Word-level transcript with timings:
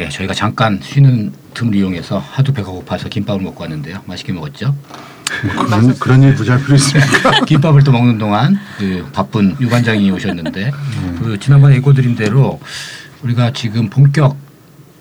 예, 0.00 0.08
저희가 0.08 0.32
잠깐 0.32 0.80
쉬는 0.80 1.30
틈을 1.52 1.74
이용해서 1.74 2.18
하도 2.18 2.54
배가 2.54 2.70
고파서 2.70 3.10
김밥을 3.10 3.42
먹고 3.42 3.60
왔는데요. 3.60 4.02
맛있게 4.06 4.32
먹었죠. 4.32 4.74
뭐 5.46 5.94
그런 5.98 6.22
일 6.22 6.34
부자 6.34 6.56
필요 6.58 6.74
있습니까? 6.74 7.44
김밥을 7.46 7.82
또 7.84 7.92
먹는 7.92 8.18
동안 8.18 8.58
그 8.78 9.06
바쁜 9.12 9.56
유관장이 9.60 10.10
오셨는데 10.10 10.70
그 11.18 11.38
지난번에 11.38 11.76
예고 11.76 11.92
드린 11.92 12.14
대로 12.14 12.60
우리가 13.22 13.52
지금 13.52 13.88
본격 13.88 14.36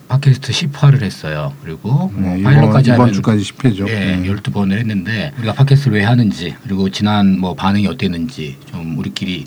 팟캐스트 0.09 0.52
10화를 0.52 1.04
했어요. 1.04 1.54
그리고 1.64 2.12
뭐 2.14 2.36
네, 2.36 2.41
파일럿까지 2.41 2.90
이번, 2.90 3.09
이번 3.09 3.14
주까지 3.14 3.44
10회죠. 3.44 3.88
예, 3.90 4.17
12번을 4.26 4.73
했는데 4.80 5.31
우리가 5.38 5.54
팟캐스트를 5.54 6.00
왜 6.00 6.04
하는지 6.04 6.56
그리고 6.64 6.90
지난 6.90 7.40
뭐 7.40 7.53
반응이 7.53 7.86
어땠는지 7.88 8.58
좀 8.66 8.98
우리끼리 8.98 9.45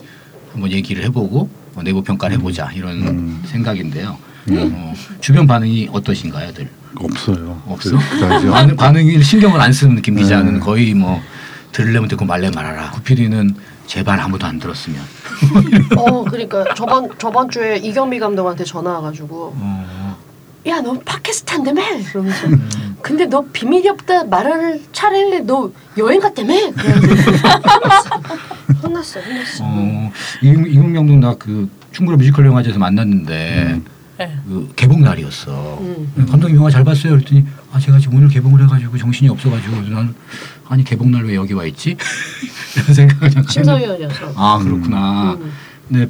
한번 0.52 0.70
얘기를 0.70 1.02
해보고 1.04 1.50
뭐 1.74 1.82
내부 1.82 2.02
평가를 2.02 2.36
해보자 2.36 2.70
이런 2.74 2.92
음. 3.08 3.42
생각인데요. 3.46 4.16
어, 4.50 4.94
주변 5.20 5.46
반응이 5.46 5.88
어떠신가요,들? 5.92 6.68
없어요. 6.96 7.62
없어? 7.66 7.96
반응, 8.50 8.76
반응을 8.76 9.22
신경을 9.24 9.60
안 9.60 9.72
쓰는 9.72 10.02
김 10.02 10.16
기자는 10.16 10.54
네. 10.54 10.60
거의 10.60 10.94
뭐 10.94 11.20
들으려면 11.72 12.08
듣고 12.08 12.24
말려면 12.24 12.52
말아라. 12.54 12.90
구피디는 12.90 13.54
제발 13.86 14.20
아무도 14.20 14.46
안 14.46 14.58
들었으면. 14.58 15.00
어 15.96 16.24
그러니까 16.24 16.64
저번 16.74 17.08
저번 17.18 17.48
주에 17.50 17.76
이경미 17.78 18.18
감독한테 18.18 18.64
전화 18.64 18.90
와가지고 18.92 19.54
어, 19.56 20.16
야 20.66 20.80
너 20.80 20.92
팟캐스트 21.00 21.52
한다며 21.54 21.82
그러면서 22.12 22.46
근데 23.00 23.26
너 23.26 23.44
비밀이 23.52 23.88
없다 23.88 24.24
말을 24.24 24.80
차라리 24.92 25.40
너 25.40 25.70
여행 25.98 26.20
갔다며 26.20 26.54
혼났어 28.82 29.20
혼났어 29.20 29.64
어, 29.64 30.12
이금- 30.42 30.66
이금명도 30.68 31.14
나그 31.16 31.68
충무로 31.92 32.16
뮤지컬 32.16 32.46
영화제에서 32.46 32.78
만났는데 32.78 33.72
음. 33.74 33.84
네. 34.26 34.38
그 34.46 34.72
개봉 34.76 35.00
날이었어. 35.02 35.78
음. 35.80 36.26
감독님 36.30 36.56
영화 36.56 36.70
잘 36.70 36.84
봤어요. 36.84 37.12
그랬더니 37.14 37.44
아 37.72 37.78
제가 37.78 37.98
지금 37.98 38.16
오늘 38.18 38.28
개봉을 38.28 38.62
해가지고 38.64 38.96
정신이 38.98 39.28
없어가지고 39.30 39.76
나는 39.88 40.14
아니 40.68 40.84
개봉 40.84 41.10
날 41.10 41.24
왜 41.24 41.34
여기 41.36 41.52
와 41.54 41.64
있지? 41.64 41.96
이런 42.76 42.94
생각을 42.94 43.30
잠깐. 43.30 43.50
심사위원이어서 43.50 44.32
아 44.36 44.58
그렇구나. 44.62 45.32
음. 45.34 45.52
근데 45.88 46.08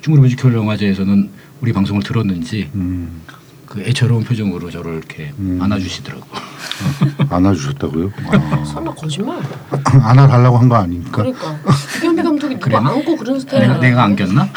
충무로 0.00 0.22
뮤지컬 0.22 0.54
영화제에서는 0.54 1.30
우리 1.60 1.72
방송을 1.72 2.02
들었는지 2.02 2.70
음, 2.74 3.22
그 3.66 3.80
애처로운 3.82 4.24
표정으로 4.24 4.70
저를 4.70 4.94
이렇게 4.98 5.32
음. 5.38 5.58
안아주시더라고. 5.60 6.24
안아주셨다고요? 7.30 8.12
아, 8.30 8.62
설마 8.64 8.94
거짓말 8.94 9.40
안아달라고 10.02 10.56
한 10.58 10.68
거 10.68 10.76
아닙니까? 10.76 11.10
그러니까 11.16 11.56
이경미 11.98 12.22
감독이 12.22 12.54
누가 12.54 12.64
그래요? 12.80 12.80
안고 12.80 13.16
그런 13.16 13.40
스타일 13.40 13.62
내가, 13.62 13.78
내가 13.80 14.04
안겼나? 14.04 14.48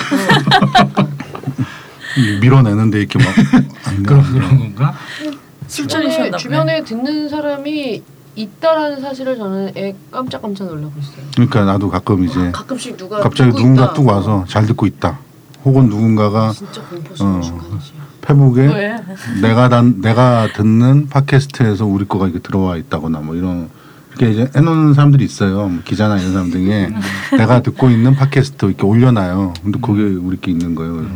밀어내는데 2.41 2.99
이렇게 2.99 3.19
막 3.19 3.27
안- 3.87 4.03
그런 4.03 4.23
그런 4.23 4.57
건가? 4.59 4.93
보네. 5.23 6.31
주변에 6.37 6.83
듣는 6.83 7.29
사람이 7.29 8.03
있다라는 8.35 9.01
사실을 9.01 9.37
저는 9.37 9.71
애 9.77 9.95
깜짝깜짝 10.11 10.67
놀라고 10.67 10.93
있어요. 10.99 11.25
그러니까 11.33 11.65
나도 11.65 11.89
가끔 11.89 12.23
이제 12.25 12.51
가끔씩 12.51 12.97
누가 12.97 13.19
갑자기 13.21 13.51
누군가 13.51 13.85
있다. 13.85 13.93
뚝 13.93 14.07
와서 14.07 14.45
잘 14.47 14.65
듣고 14.65 14.85
있다. 14.85 15.19
혹은 15.63 15.87
누군가가 15.89 16.51
진짜 16.51 16.81
공포스러운 16.83 17.41
어. 17.43 17.79
페북에 18.21 18.67
왜? 18.67 18.95
내가 19.41 19.69
단 19.69 20.01
내가 20.01 20.47
듣는 20.53 21.07
팟캐스트에서 21.09 21.85
우리 21.85 22.07
거가 22.07 22.25
이렇게 22.27 22.39
들어와 22.39 22.77
있다거나 22.77 23.19
뭐 23.19 23.35
이런 23.35 23.69
이렇게 24.09 24.31
이제 24.31 24.51
해놓는 24.55 24.93
사람들이 24.93 25.23
있어요. 25.25 25.67
뭐 25.67 25.81
기자나 25.83 26.17
이런 26.19 26.33
사람 26.33 26.51
중에 26.51 26.89
내가 27.37 27.61
듣고 27.61 27.89
있는 27.89 28.15
팟캐스트 28.15 28.65
이렇게 28.65 28.83
올려놔요. 28.85 29.53
근데 29.63 29.79
거기에 29.79 30.03
우리께 30.05 30.51
있는 30.51 30.75
거예요. 30.75 30.93
그래서 30.97 31.13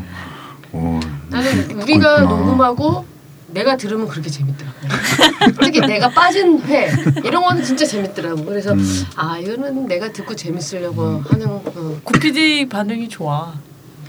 어, 0.77 0.99
나는 1.29 1.71
우리가 1.71 2.17
있구나. 2.19 2.29
녹음하고 2.29 3.05
내가 3.47 3.77
들으면 3.77 4.07
그렇게 4.07 4.29
재밌더라고. 4.29 4.75
특히 5.63 5.79
내가 5.79 6.09
빠진 6.09 6.59
회 6.63 6.91
이런 7.23 7.43
거는 7.43 7.63
진짜 7.63 7.85
재밌더라고. 7.85 8.43
그래서 8.43 8.73
음. 8.73 9.03
아 9.15 9.37
이거는 9.37 9.85
내가 9.87 10.11
듣고 10.11 10.35
재밌으려고 10.35 11.23
하는 11.29 11.47
어, 11.47 11.99
구피디 12.03 12.67
반응이 12.67 13.07
좋아. 13.07 13.53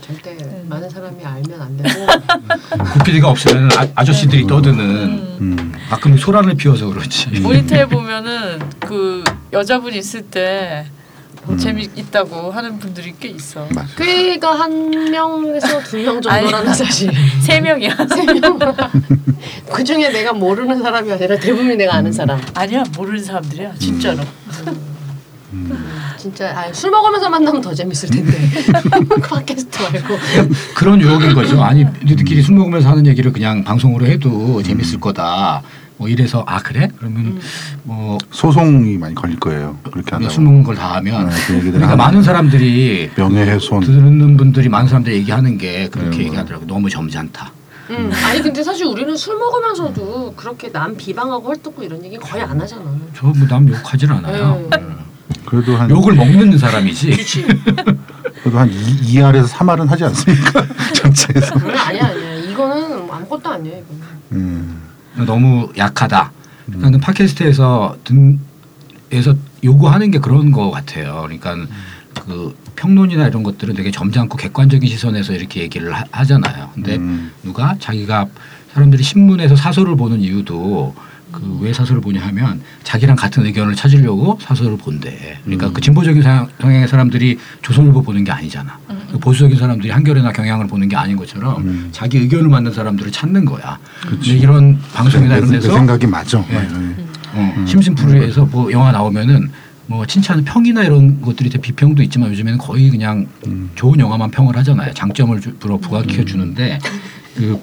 절대 0.01 0.37
음. 0.41 0.67
많은 0.69 0.89
사람이 0.91 1.25
알면 1.25 1.61
안 1.61 1.77
되고 1.79 2.07
구피디가 2.95 3.29
없으면 3.29 3.71
아, 3.77 3.87
아저씨들이 3.95 4.47
떠드는 4.47 4.79
음. 4.81 5.37
음. 5.41 5.73
가끔 5.89 6.17
소란을 6.17 6.55
피워서 6.55 6.87
그렇지. 6.87 7.41
모니터에 7.41 7.87
보면은 7.87 8.59
그 8.81 9.23
여자분 9.53 9.95
있을 9.95 10.23
때 10.23 10.87
음. 11.49 11.59
재미있다고 11.59 12.51
하는 12.51 12.79
분들이 12.79 13.15
꽤 13.19 13.29
있어. 13.29 13.67
꽤가 13.97 14.53
한 14.59 14.91
명에서 14.91 15.81
두 15.85 15.97
명 15.99 16.21
정도라는 16.21 16.55
아니. 16.55 16.75
사실. 16.75 17.11
세 17.41 17.61
명이야. 17.61 17.97
그 19.73 19.85
중에 19.85 20.09
내가 20.11 20.33
모르는 20.33 20.83
사람이 20.83 21.11
아니라 21.13 21.37
대부분이 21.39 21.77
내가 21.77 21.95
아는 21.97 22.13
사람. 22.13 22.41
아니야 22.55 22.83
모르는 22.97 23.23
사람들이야 23.23 23.75
진짜로. 23.79 24.19
진짜 26.19 26.49
아, 26.59 26.73
술 26.73 26.91
먹으면서 26.91 27.29
만나면 27.31 27.61
더 27.61 27.73
재밌을 27.73 28.09
텐데 28.11 28.37
팟캐스트 29.23 29.83
말고. 29.83 30.19
그런 30.75 31.01
유혹인 31.01 31.35
거죠. 31.35 31.63
아니 31.63 31.85
너희들끼리 31.85 32.43
술 32.43 32.57
먹으면서 32.57 32.91
하는 32.91 33.07
얘기를 33.07 33.33
그냥 33.33 33.63
방송으로 33.63 34.07
해도 34.07 34.63
재밌을 34.63 34.99
거다. 34.99 35.63
뭐 35.99 36.09
이래서 36.09 36.45
아 36.47 36.59
그래? 36.63 36.89
그러면 36.99 37.41
뭐 37.83 38.19
소송이 38.31 38.99
많이 38.99 39.15
걸릴 39.15 39.39
거예요. 39.41 39.79
그렇게 39.91 40.11
한다고. 40.11 40.33
술 40.33 40.45
먹는 40.45 40.63
걸다 40.63 40.97
하면 40.97 41.29
네, 41.29 41.35
그 41.47 41.53
얘기들 41.55 41.73
그러니까 41.73 41.93
하면. 41.93 41.97
많은 41.99 42.23
사람들이 42.23 43.11
명예훼손. 43.17 43.81
듣는 43.81 44.37
분들이 44.37 44.69
많은 44.69 44.89
사람들이 44.89 45.17
얘기하는 45.17 45.57
게 45.57 45.89
그렇게 45.89 46.19
네, 46.19 46.25
얘기하더라고. 46.25 46.67
너무 46.67 46.91
점잖다. 46.91 47.51
음. 47.91 48.11
아니 48.27 48.43
근데 48.43 48.63
사실 48.63 48.85
우리는 48.87 49.17
술 49.17 49.39
먹으면서도 49.39 50.35
그렇게 50.37 50.71
남 50.71 50.97
비방하고 50.97 51.49
헐뜯고 51.49 51.83
이런 51.83 52.05
얘기 52.05 52.17
거의 52.19 52.43
안 52.43 52.61
하잖아. 52.61 52.85
저뭐남 53.15 53.69
욕하질 53.69 54.13
않아요. 54.13 54.69
네. 54.71 54.79
음. 54.79 54.97
그래도 55.47 55.77
한 55.77 55.89
욕을 55.89 56.15
먹는 56.15 56.59
사람이지. 56.59 57.11
그래도 58.43 58.59
한 58.59 58.69
2, 58.71 58.75
2알에서 59.15 59.47
3알은 59.49 59.87
하지 59.87 60.05
않습니까? 60.05 60.67
전체에서. 60.95 61.55
아니야 61.87 62.07
아니야. 62.09 62.35
이거는 62.51 63.09
아무것도 63.11 63.49
아니야 63.49 63.79
이거는. 63.79 64.03
음. 64.33 64.83
너무 65.25 65.71
약하다. 65.77 66.33
그러니까 66.73 66.99
팟캐스트에서 67.07 67.97
든 68.05 68.39
에서 69.13 69.35
요구하는 69.63 70.11
게 70.11 70.19
그런 70.19 70.51
거 70.51 70.71
같아요. 70.73 71.23
그러니까 71.23 71.57
그 72.25 72.57
평론이나 72.75 73.29
이런 73.29 73.45
것들은 73.45 73.75
되게 73.77 73.91
점잖고 73.93 74.37
객관적인 74.37 74.89
시선에서 74.89 75.33
이렇게 75.33 75.61
얘기를 75.63 75.93
하, 75.95 76.25
잖아요 76.25 76.71
근데 76.75 76.97
음. 76.97 77.31
누가 77.45 77.77
자기가 77.79 78.27
사람들이 78.73 79.03
신문에서 79.05 79.55
사설을 79.55 79.97
보는 79.97 80.21
이유도 80.21 80.95
그 81.31 81.59
왜 81.61 81.73
사설을 81.73 82.01
보냐 82.01 82.21
하면 82.27 82.63
자기랑 82.83 83.15
같은 83.17 83.45
의견을 83.47 83.75
찾으려고 83.77 84.39
사설을 84.43 84.77
본대. 84.79 85.39
그러니까 85.45 85.69
음. 85.69 85.73
그 85.73 85.81
진보적인 85.81 86.23
사- 86.23 86.47
성향의 86.61 86.89
사람들이 86.89 87.39
조선일보 87.63 88.03
보는 88.03 88.25
게 88.25 88.33
아니잖아. 88.33 88.79
그 88.89 88.96
보수적인 89.21 89.57
사람들이 89.57 89.91
한겨레나 89.91 90.33
경향을 90.33 90.67
보는 90.67 90.89
게 90.89 90.97
아닌 90.97 91.17
것처럼 91.17 91.63
음. 91.63 91.89
자기 91.93 92.19
의견을 92.19 92.49
맞는 92.49 92.73
사람들을 92.73 93.13
찾는 93.13 93.45
거야. 93.45 93.79
근데 94.03 94.33
이런 94.33 94.79
방송이나 94.95 95.35
내, 95.35 95.39
이런 95.39 95.51
내 95.51 95.59
데서 95.59 95.75
생각이 95.75 96.07
맞아. 96.07 96.45
예. 96.51 96.55
네. 96.55 96.97
어, 97.35 97.55
음. 97.57 97.67
심심풀이에서 97.67 98.47
뭐 98.47 98.71
영화 98.73 98.93
나오면은 98.93 99.51
뭐 99.87 100.05
칭찬 100.07 100.45
평이나 100.45 100.83
이런 100.83 101.21
것들이 101.21 101.49
되 101.49 101.59
비평도 101.59 102.03
있지만 102.05 102.31
요즘에는 102.31 102.59
거의 102.59 102.91
그냥 102.91 103.27
음. 103.47 103.71
좋은 103.75 103.99
영화만 104.01 104.31
평을 104.31 104.57
하잖아요. 104.57 104.93
장점을 104.95 105.41
주, 105.41 105.55
불어 105.57 105.77
부각시켜 105.77 106.25
주는데 106.25 106.79
그 107.37 107.61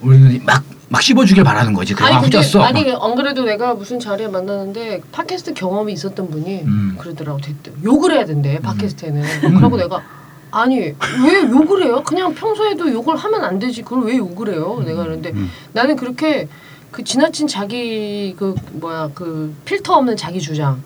우리는 0.00 0.40
막 0.44 0.70
막 0.90 1.00
씹어주길 1.00 1.44
바라는 1.44 1.72
거지. 1.72 1.94
그래, 1.94 2.08
아, 2.08 2.20
근데 2.20 2.38
후졌어. 2.38 2.62
아니 2.62 2.92
안 2.92 3.14
그래도 3.14 3.44
내가 3.44 3.74
무슨 3.74 4.00
자리에 4.00 4.26
만났는데 4.26 5.02
팟캐스트 5.12 5.54
경험이 5.54 5.92
있었던 5.92 6.28
분이 6.28 6.62
음. 6.62 6.96
그러더라고 6.98 7.40
됐대 7.40 7.70
욕을 7.84 8.10
해야 8.12 8.24
된대 8.24 8.58
팟캐스트에는 8.58 9.22
그러고 9.54 9.76
내가 9.76 10.02
아니 10.50 10.78
왜 10.78 11.42
욕을 11.50 11.84
해요? 11.84 12.02
그냥 12.04 12.34
평소에도 12.34 12.92
욕을 12.92 13.16
하면 13.16 13.44
안 13.44 13.58
되지 13.58 13.82
그걸 13.82 14.04
왜 14.04 14.16
욕을 14.16 14.52
해요? 14.52 14.82
내가 14.84 15.04
그러는데 15.04 15.30
음. 15.30 15.50
나는 15.72 15.96
그렇게 15.96 16.48
그 16.90 17.04
지나친 17.04 17.46
자기 17.46 18.34
그 18.36 18.54
뭐야 18.72 19.10
그 19.14 19.54
필터 19.64 19.94
없는 19.94 20.16
자기 20.16 20.40
주장 20.40 20.82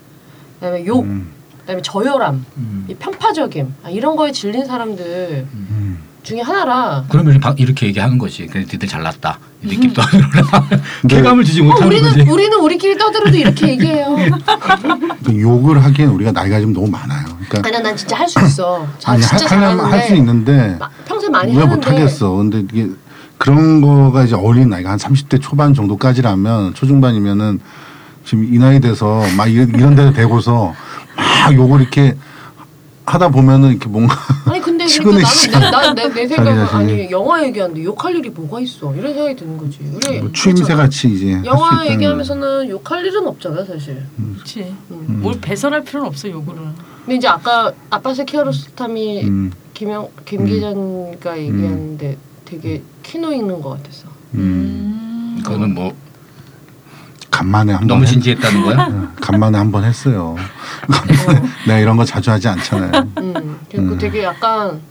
그다음에 0.55 0.85
욕 0.85 1.03
음. 1.03 1.31
그다음에 1.61 1.81
저열함 1.81 2.45
음. 2.57 2.85
이 2.87 2.93
편파적임 2.95 3.73
아, 3.83 3.89
이런 3.89 4.15
거에 4.15 4.31
질린 4.31 4.65
사람들 4.65 5.47
음. 5.51 5.74
중에 6.25 6.41
하나라. 6.41 7.03
그러면 7.07 7.39
바- 7.39 7.53
이렇게 7.57 7.85
얘기하는 7.87 8.17
거지. 8.17 8.47
그래 8.47 8.61
니들 8.71 8.87
잘났다. 8.87 9.37
니들끼리 9.63 9.93
떠들어라. 9.93 10.67
근데- 11.01 11.15
쾌감을 11.17 11.43
주지 11.43 11.61
어, 11.61 11.65
못하는 11.65 11.87
우리는 11.87 12.09
거지. 12.09 12.29
우리는 12.29 12.59
우리끼리 12.59 12.97
떠들어도 12.97 13.37
이렇게 13.37 13.67
얘기해요. 13.69 14.15
그 15.23 15.39
욕을 15.39 15.83
하기엔 15.83 16.09
우리가 16.09 16.31
나이가 16.31 16.59
좀 16.59 16.73
너무 16.73 16.87
많아요. 16.89 17.25
그러니까 17.47 17.61
아니야 17.67 17.79
난 17.81 17.95
진짜 17.95 18.17
할 18.17 18.27
수 18.27 18.39
있어. 18.43 18.87
자, 18.97 19.11
아니 19.13 19.23
하려면 19.23 19.85
할 19.85 20.01
수 20.07 20.15
있는데 20.15 20.75
마- 20.79 20.89
평소에 21.05 21.29
많이 21.29 21.53
하는데 21.53 21.75
못하겠어. 21.75 22.31
근데 22.31 22.59
이게 22.59 22.89
그런 23.37 23.81
거가 23.81 24.23
이제 24.23 24.35
어린 24.35 24.69
나이가 24.69 24.91
한 24.91 24.97
30대 24.97 25.39
초반 25.41 25.73
정도까지라면 25.75 26.73
초중반이면은 26.73 27.59
지금 28.23 28.51
이 28.51 28.57
나이 28.57 28.79
돼서 28.79 29.21
막 29.37 29.45
이런, 29.47 29.69
이런 29.69 29.95
데를 29.95 30.11
대고서 30.13 30.73
막 31.15 31.53
욕을 31.53 31.81
이렇게 31.81 32.15
하다 33.05 33.29
보면은 33.29 33.69
이렇게 33.69 33.87
뭔가 33.87 34.15
아니 34.45 34.59
근데 34.59 34.85
그러니까 34.99 35.59
나는 35.71 35.95
내, 35.95 36.07
내, 36.09 36.13
내 36.13 36.27
생각은. 36.27 36.61
아니 36.65 37.11
영화 37.11 37.43
얘기하는데 37.43 37.83
욕할 37.83 38.15
일이 38.15 38.29
뭐가 38.29 38.59
있어 38.61 38.93
이런 38.95 39.13
생각이 39.13 39.35
드는 39.35 39.57
거지. 39.57 39.79
우리 39.93 40.19
뭐 40.19 40.31
추임새 40.31 40.63
그렇잖아. 40.63 40.83
같이 40.83 41.09
이제 41.09 41.41
영화 41.45 41.85
얘기하면서는 41.87 42.69
욕할 42.69 43.05
일은 43.05 43.27
없잖아 43.27 43.63
사실. 43.63 44.03
그렇지. 44.35 44.75
음. 44.91 45.19
뭘 45.21 45.39
배설할 45.39 45.83
필요는 45.83 46.07
없어 46.07 46.29
요거는. 46.29 46.61
근데 47.05 47.15
이제 47.17 47.27
아까 47.27 47.71
아빠세 47.91 48.25
키아로스탐이 48.25 49.23
음, 49.23 49.51
김영 49.75 50.09
김 50.25 50.41
음. 50.41 50.45
기자가 50.47 51.37
얘기하는데 51.37 52.17
되게 52.45 52.81
키노 53.03 53.31
읽는 53.33 53.61
것 53.61 53.69
같았어. 53.69 54.07
음. 54.33 55.39
그거는 55.43 55.75
뭐 55.75 55.93
간만에 57.45 57.73
한번 57.73 57.87
너무 57.87 58.03
했- 58.03 58.09
진지했다는 58.11 58.63
거야? 58.63 58.87
어, 58.89 59.07
간만에 59.21 59.57
한 59.57 59.71
번 59.71 59.83
했어요. 59.83 60.35
내가 61.67 61.79
이런 61.79 61.95
거 61.97 62.03
자주 62.05 62.31
하지 62.31 62.47
않잖아요. 62.47 62.91
음, 63.19 63.59
그리고 63.69 63.93
음. 63.93 63.97
되게 63.97 64.23
약간 64.23 64.81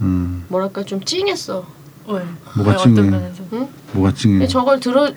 음, 0.00 0.44
뭐랄까 0.48 0.82
좀 0.84 1.02
찡했어. 1.04 1.64
왜? 2.08 2.20
뭐가 2.54 2.76
찡해? 2.76 2.94
응? 3.52 3.68
뭐가 3.92 4.12
찡해? 4.14 4.46
저걸 4.46 4.78
들어 4.78 5.10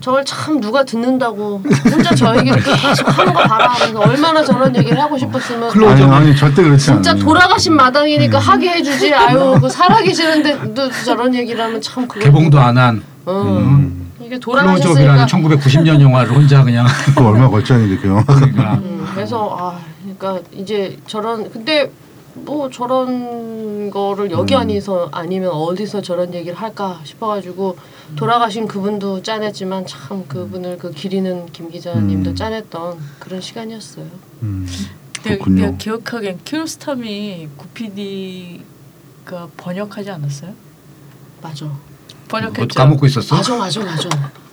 저걸 0.00 0.24
참 0.24 0.58
누가 0.60 0.82
듣는다고 0.82 1.62
혼자 1.92 2.14
저 2.14 2.34
얘기를 2.38 2.58
계속 2.62 3.06
하는 3.18 3.34
거 3.34 3.42
봐라 3.42 3.68
하면서 3.68 3.98
얼마나 4.00 4.42
저런 4.42 4.74
얘기를 4.74 4.98
하고 4.98 5.18
싶었으면 5.18 5.70
아니, 5.86 6.02
아니 6.02 6.34
절대 6.36 6.62
그렇지 6.62 6.86
진짜 6.86 7.10
않아요. 7.10 7.22
돌아가신 7.22 7.74
마당이니까 7.76 8.38
음. 8.38 8.40
하게 8.40 8.70
해주지 8.70 9.12
아유 9.12 9.58
그 9.60 9.68
살아계시는데 9.68 10.72
또 10.72 10.90
저런 11.04 11.34
얘기를 11.34 11.62
하면 11.62 11.78
참 11.82 12.08
개봉도 12.08 12.58
안한 12.58 13.02
어. 13.26 13.42
음, 13.42 13.99
이게 14.30 14.38
돌아가셨으니까 14.38 15.26
1990년 15.26 16.00
영화를 16.00 16.32
혼자 16.32 16.62
그냥 16.62 16.86
그거 17.06 17.30
얼마 17.30 17.48
걸쳤는데 17.48 17.96
그 17.96 18.08
영화. 18.08 18.24
그러니까 18.24 18.74
음, 18.74 19.04
그래서 19.12 19.56
아 19.58 19.80
그러니까 20.02 20.40
이제 20.52 20.96
저런 21.08 21.50
근데 21.50 21.90
뭐 22.34 22.70
저런 22.70 23.90
거를 23.90 24.30
여기 24.30 24.54
음. 24.54 24.60
아니서 24.60 25.08
아니면 25.10 25.50
어디서 25.50 26.00
저런 26.00 26.32
얘기를 26.32 26.56
할까 26.56 27.00
싶어가지고 27.02 27.76
돌아가신 28.14 28.68
그분도 28.68 29.22
짠했지만 29.22 29.84
참 29.86 30.24
그분을 30.28 30.78
그 30.78 30.92
기리는 30.92 31.46
김 31.46 31.68
기자님도 31.68 32.30
음. 32.30 32.36
짠했던 32.36 32.98
그런 33.18 33.40
시간이었어요. 33.40 34.06
음. 34.42 34.64
내가 35.24 35.76
기억하기엔 35.76 36.38
키로스탐이 36.44 37.48
구피디가 37.56 39.48
번역하지 39.56 40.10
않았어요? 40.12 40.52
맞아. 41.42 41.89
번역했죠. 42.30 42.74
까먹고 42.76 43.06
있었어? 43.06 43.36
맞아 43.36 43.56
맞아 43.56 43.80
맞아. 43.80 44.08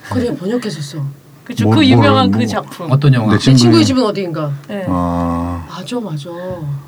그래 0.10 0.36
번역했었어. 0.36 1.04
그죠. 1.44 1.64
뭘- 1.64 1.76
그 1.76 1.80
뭘- 1.82 1.90
유명한 1.90 2.30
뭐- 2.32 2.40
그 2.40 2.48
작품. 2.48 2.92
어떤 2.92 3.14
영화? 3.14 3.28
내내 3.28 3.40
친구의 3.40 3.58
친구의 3.58 3.86
집은 3.86 4.04
어디인가. 4.04 4.52
네. 4.68 4.86
아, 4.90 5.66
맞아 5.70 6.00
맞아. 6.00 6.30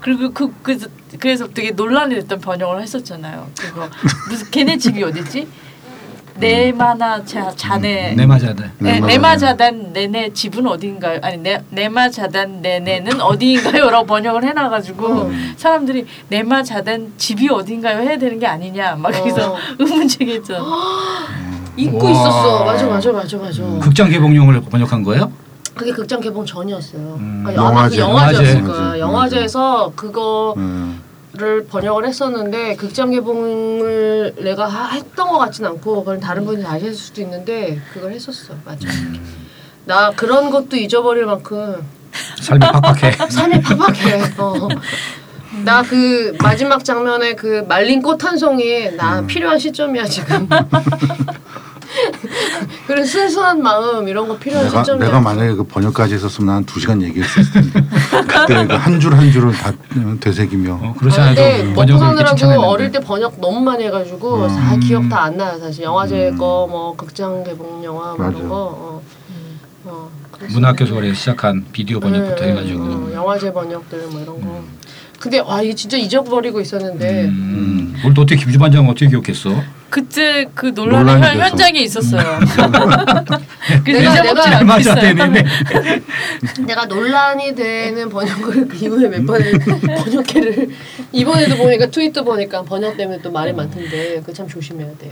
그리고 0.02 0.32
그, 0.34 0.52
그 0.62 0.78
그래서 1.18 1.48
되게 1.48 1.72
논란이 1.72 2.16
됐던 2.16 2.42
번역을 2.42 2.82
했었잖아요. 2.82 3.48
그거 3.58 3.88
무슨 4.30 4.50
걔네 4.52 4.78
집이 4.78 5.02
어디지? 5.04 5.48
네마나 6.40 7.24
자 7.26 7.52
자네 7.56 8.14
내 8.16 8.26
맞아들. 8.26 8.72
네, 8.80 8.94
네마 8.94 9.08
네마자단 9.08 9.94
네네 9.94 10.34
집은 10.34 10.66
어디인가요? 10.68 11.20
아니 11.22 11.38
네 11.38 11.62
네마자단 11.70 12.62
네네는 12.62 13.22
어디인가요?라고 13.22 14.06
번역을 14.06 14.44
해놔가지고 14.44 15.08
음. 15.24 15.54
사람들이 15.58 16.06
네마자단 16.30 17.14
집이 17.18 17.50
어딘가요 17.50 18.00
해야 18.00 18.18
되는 18.18 18.40
게 18.40 18.48
아니냐 18.48 18.96
막 18.96 19.12
그래서 19.12 19.54
어. 19.54 19.58
의문 19.80 20.08
제기했잖아. 20.08 20.64
잊고 21.78 22.06
와. 22.06 22.12
있었어. 22.12 22.66
맞아 22.66 22.88
맞아 22.88 23.12
맞아 23.12 23.38
맞아. 23.38 23.64
극장 23.80 24.10
개봉용을 24.10 24.62
번역한 24.62 25.04
거예요? 25.04 25.32
그게 25.76 25.92
극장 25.92 26.20
개봉 26.20 26.46
전이었어요. 26.46 27.16
음. 27.20 27.44
아, 27.48 27.54
영화제, 27.54 28.00
영화, 28.00 28.28
그 28.28 28.34
영화제였을 28.34 28.58
영화제. 28.60 28.68
거야. 28.74 28.82
영화제. 28.86 29.00
영화제에서 29.00 29.94
그거 29.96 30.54
를 31.40 31.60
음, 31.60 31.68
번역을 31.70 32.06
했었는데 32.06 32.76
극장 32.76 33.12
개봉을 33.12 34.36
내가 34.40 34.68
하- 34.68 34.90
했던 34.90 35.30
것 35.30 35.38
같진 35.38 35.66
않고 35.66 36.04
그건 36.04 36.20
다른 36.20 36.46
분이 36.46 36.62
다시 36.64 36.86
했을 36.86 36.96
수도 36.98 37.22
있는데 37.22 37.80
그걸 37.94 38.12
했었어. 38.12 38.54
맞아. 38.66 38.88
나 39.86 40.12
그런 40.12 40.50
것도 40.50 40.76
잊어버릴 40.76 41.26
만큼 41.26 41.78
삶이 42.42 42.60
팍팍해. 42.60 43.12
삶이 43.30 43.62
팍팍해. 43.62 44.22
어. 44.38 44.68
나 45.66 45.82
그 45.84 46.36
마지막 46.42 46.84
장면에 46.86 47.34
그 47.36 47.66
말린 47.68 48.02
꽃 48.02 48.24
한 48.24 48.38
송이 48.38 48.96
나 48.96 49.26
필요한 49.26 49.58
시점이야 49.58 50.06
지금. 50.06 50.48
그런 52.88 53.06
순수한 53.06 53.62
마음 53.62 54.08
이런 54.08 54.28
거 54.28 54.38
필요한 54.38 54.66
내가 54.68 54.84
시점이야. 54.84 55.06
내가 55.08 55.20
만약에 55.22 55.54
그 55.54 55.64
번역까지 55.64 56.14
했었으면 56.16 56.56
한 56.56 56.66
두 56.66 56.80
시간 56.80 57.02
얘기했을 57.02 57.44
텐데 57.52 57.84
그때 58.12 58.68
그 58.68 58.74
한 58.78 59.00
줄 59.00 59.14
한 59.14 59.32
줄을 59.32 59.52
다 59.54 59.70
어, 59.72 60.16
되새기며 60.20 60.74
어, 60.74 60.94
그렇지 61.00 61.20
아, 61.20 61.24
않아도 61.24 61.42
근데 61.42 61.64
먹고 61.64 61.76
번역을 61.76 62.26
칭찬했는데. 62.26 62.68
어릴 62.68 62.92
때 62.92 63.00
번역 63.00 63.40
너무 63.42 63.60
많이 63.62 63.84
해가지고 63.86 64.44
음. 64.46 64.48
다 64.48 64.76
기억 64.78 65.10
다 65.10 65.20
안 65.24 65.38
나요 65.38 65.58
사실 65.60 65.84
영화제 65.84 66.32
거뭐 66.38 66.96
극장 66.96 67.44
개봉 67.44 67.84
영화 67.84 68.14
뭐. 68.18 68.30
이런 68.30 68.48
거 68.50 68.56
어. 68.56 69.02
어, 69.86 70.10
그랬었는데. 70.32 70.54
문학교수원에서 70.54 71.14
시작한 71.16 71.66
비디오 71.72 72.00
번역부터 72.00 72.46
네, 72.46 72.52
해가지고. 72.52 72.84
어, 72.84 73.10
영화제 73.14 73.52
번역들 73.54 74.08
뭐 74.12 74.22
이런 74.22 74.42
거 74.42 74.64
근데 75.20 75.40
와 75.40 75.62
이게 75.62 75.76
진짜 75.76 75.98
잊어버리고 75.98 76.62
있었는데 76.62 77.26
음. 77.26 77.94
우리 78.06 78.14
또 78.14 78.22
어떻게 78.22 78.40
김주반장 78.42 78.88
어떻게 78.88 79.08
기억했어? 79.08 79.62
그때 79.90 80.46
그 80.56 80.68
논란의 80.68 81.04
논란이 81.16 81.40
현. 81.40 81.50
현장에 81.50 81.80
있었어요. 81.82 82.40
그 83.84 83.92
내가- 83.92 84.22
내가- 84.24 84.64
맞아. 84.64 84.96
네네네. 84.96 85.44
내가 86.68 86.86
논란이 86.86 87.54
되는 87.56 88.10
번역을 88.10 88.68
그 88.68 88.78
이후에 88.78 89.10
몇 89.10 89.26
번 89.26 89.42
번역회를 89.60 90.70
이번에도 91.12 91.58
보니까 91.58 91.88
트윗도 91.88 92.24
보니까 92.24 92.62
번역 92.64 92.96
때문에 92.98 93.20
또 93.22 93.32
말이 93.32 93.52
많던데 93.54 94.22
그 94.26 94.34
참 94.34 94.48
조심해야 94.48 94.88
돼. 95.00 95.12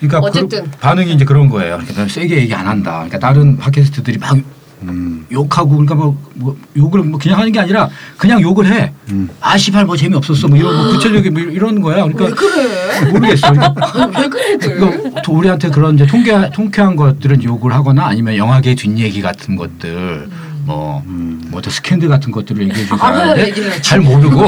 그러니까 0.00 0.18
어쨌든. 0.18 0.64
그 0.64 0.78
반응이 0.78 1.12
이제 1.12 1.24
그런 1.24 1.48
거예요. 1.48 1.76
그러니까 1.78 2.08
세게 2.08 2.36
얘기 2.38 2.52
안 2.54 2.66
한다. 2.66 2.92
그러니까 3.06 3.18
다른 3.20 3.56
팟캐스트들이 3.56 4.18
막 4.18 4.36
음, 4.82 5.26
욕하고 5.30 5.70
그러니까 5.70 5.94
뭐, 5.94 6.18
뭐 6.34 6.56
욕을 6.76 7.02
뭐 7.02 7.18
그냥 7.20 7.38
하는 7.38 7.52
게 7.52 7.60
아니라 7.60 7.88
그냥 8.16 8.40
욕을 8.40 8.66
해. 8.66 8.92
음. 9.10 9.28
아 9.40 9.56
씨발 9.56 9.84
뭐 9.84 9.96
재미없었어. 9.96 10.48
뭐 10.48 10.56
이런 10.58 10.76
뭐 10.76 10.88
구체적인 10.88 11.32
뭐 11.32 11.42
이런 11.42 11.80
거야. 11.80 12.04
왜 12.04 12.12
그러니까 12.12 12.40
그래? 12.40 13.10
모르겠어. 13.12 13.52
그러니까 13.52 14.10
왜? 14.14 14.58
이거 14.76 15.20
또 15.24 15.32
우리한테 15.32 15.70
그런 15.70 15.94
이제 15.94 16.06
통쾌 16.06 16.50
통쾌한 16.52 16.96
것들은 16.96 17.42
욕을 17.44 17.72
하거나 17.72 18.06
아니면 18.06 18.36
영화계 18.36 18.74
뒷얘기 18.74 19.22
같은 19.22 19.56
것들 19.56 20.28
뭐 20.64 21.02
음. 21.06 21.40
뭐 21.48 21.58
어떤 21.58 21.72
스캔들 21.72 22.08
같은 22.08 22.30
것들을 22.30 22.62
얘기해 22.68 22.86
주고 22.86 23.04
알아야 23.04 23.22
하는데 23.22 23.48
얘기를 23.48 23.70
하지. 23.70 23.82
잘 23.82 24.00
모르고 24.00 24.42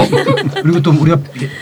그리고 0.62 0.80
또 0.80 0.90
우리가 0.92 1.18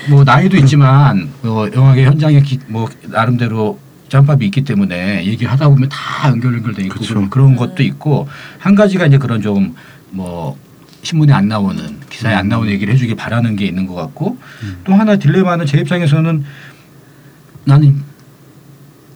뭐 0.08 0.24
나이도 0.24 0.56
있지만 0.58 1.30
뭐 1.42 1.68
영화계 1.72 2.04
현장에 2.04 2.40
기, 2.42 2.58
뭐 2.66 2.88
나름대로 3.08 3.78
짬밥이 4.12 4.44
있기 4.46 4.62
때문에 4.64 5.24
얘기하다 5.26 5.68
보면 5.68 5.88
다 5.88 6.28
연결 6.28 6.54
연결돼 6.54 6.82
있고 6.84 7.00
그쵸. 7.00 7.14
그런, 7.14 7.30
그런 7.30 7.56
것도 7.56 7.82
있고 7.82 8.28
한 8.58 8.74
가지가 8.74 9.06
이제 9.06 9.18
그런 9.18 9.42
좀 9.42 9.74
뭐 10.12 10.56
신문에 11.02 11.32
안 11.32 11.48
나오는 11.48 11.98
기사에 12.08 12.34
안 12.34 12.48
나오는 12.48 12.70
얘기를 12.70 12.94
해주길 12.94 13.16
바라는 13.16 13.56
게 13.56 13.66
있는 13.66 13.86
것 13.86 13.94
같고 13.94 14.38
또 14.84 14.94
하나 14.94 15.16
딜레마는 15.16 15.66
제 15.66 15.78
입장에서는 15.78 16.44
나는 17.64 18.04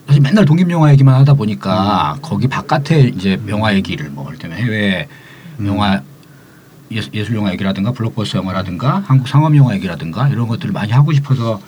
사실 0.07 0.23
맨날 0.23 0.45
독립 0.45 0.71
영화 0.71 0.91
얘기만 0.93 1.15
하다 1.15 1.35
보니까 1.35 2.19
거기 2.23 2.49
바깥에 2.49 3.01
이제 3.03 3.41
영화 3.49 3.75
얘기를 3.75 4.11
뭐 4.11 4.33
들면 4.37 4.59
해외 4.59 5.09
음. 5.61 5.67
영화 5.67 6.03
예술, 6.91 7.35
영화 7.35 7.53
얘기라든가 7.53 7.93
블록버스터 7.93 8.39
영화라든가 8.39 9.03
한국 9.07 9.29
상업 9.29 9.55
영화 9.57 9.75
얘기라든가 9.75 10.29
이런 10.29 10.47
것들을 10.49 10.73
많이 10.73 10.93
하고 10.93 11.13
싶어서 11.13 11.61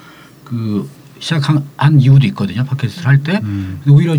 그 0.45 0.89
시작한 1.19 1.63
한 1.75 1.99
이유도 1.99 2.25
있거든요 2.27 2.63
팟캐스트를 2.63 3.07
할 3.07 3.17
때. 3.23 3.39
음. 3.43 3.79
근데 3.83 3.95
오히려 3.95 4.13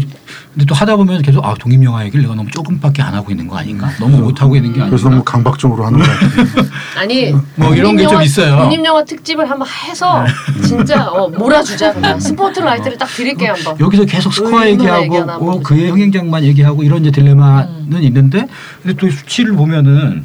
근데 0.53 0.67
또 0.67 0.75
하다 0.75 0.97
보면 0.97 1.23
계속 1.23 1.45
아 1.45 1.55
독립 1.59 1.83
영화 1.83 2.05
얘기를 2.05 2.23
내가 2.23 2.35
너무 2.35 2.51
조금밖에 2.51 3.03
안 3.03 3.15
하고 3.15 3.31
있는 3.31 3.49
거 3.49 3.57
아닌가? 3.57 3.89
너무 3.99 4.19
못 4.19 4.41
하고 4.43 4.55
있는 4.57 4.73
게 4.73 4.81
그래서 4.81 5.09
아닌가? 5.09 5.11
너무 5.11 5.25
강박적으로 5.25 5.87
하는 5.87 5.99
거 5.99 6.05
같아요. 6.05 6.67
아니 6.99 7.33
뭐 7.57 7.75
이런 7.75 7.97
게 7.97 8.07
좀 8.07 8.21
있어요. 8.23 8.59
독립 8.63 8.85
영화 8.85 9.03
특집을 9.05 9.49
한번 9.51 9.67
해서 9.89 10.25
진짜 10.63 11.07
어, 11.09 11.29
몰아주자 11.29 11.95
그냥 11.95 12.21
스포트라이트를 12.21 12.99
딱 12.99 13.07
드릴게 13.07 13.47
한번. 13.47 13.79
여기서 13.81 14.05
계속 14.05 14.33
스코어 14.35 14.67
얘기하고 14.67 15.07
뭐 15.07 15.21
한번 15.33 15.63
그의 15.63 15.91
흥행장만 15.91 16.45
얘기하고 16.45 16.83
이런 16.83 17.01
이제 17.01 17.11
딜레마는 17.11 18.03
있는데 18.03 18.47
근데 18.83 18.97
또 18.97 19.09
수치를 19.11 19.53
보면은 19.55 20.25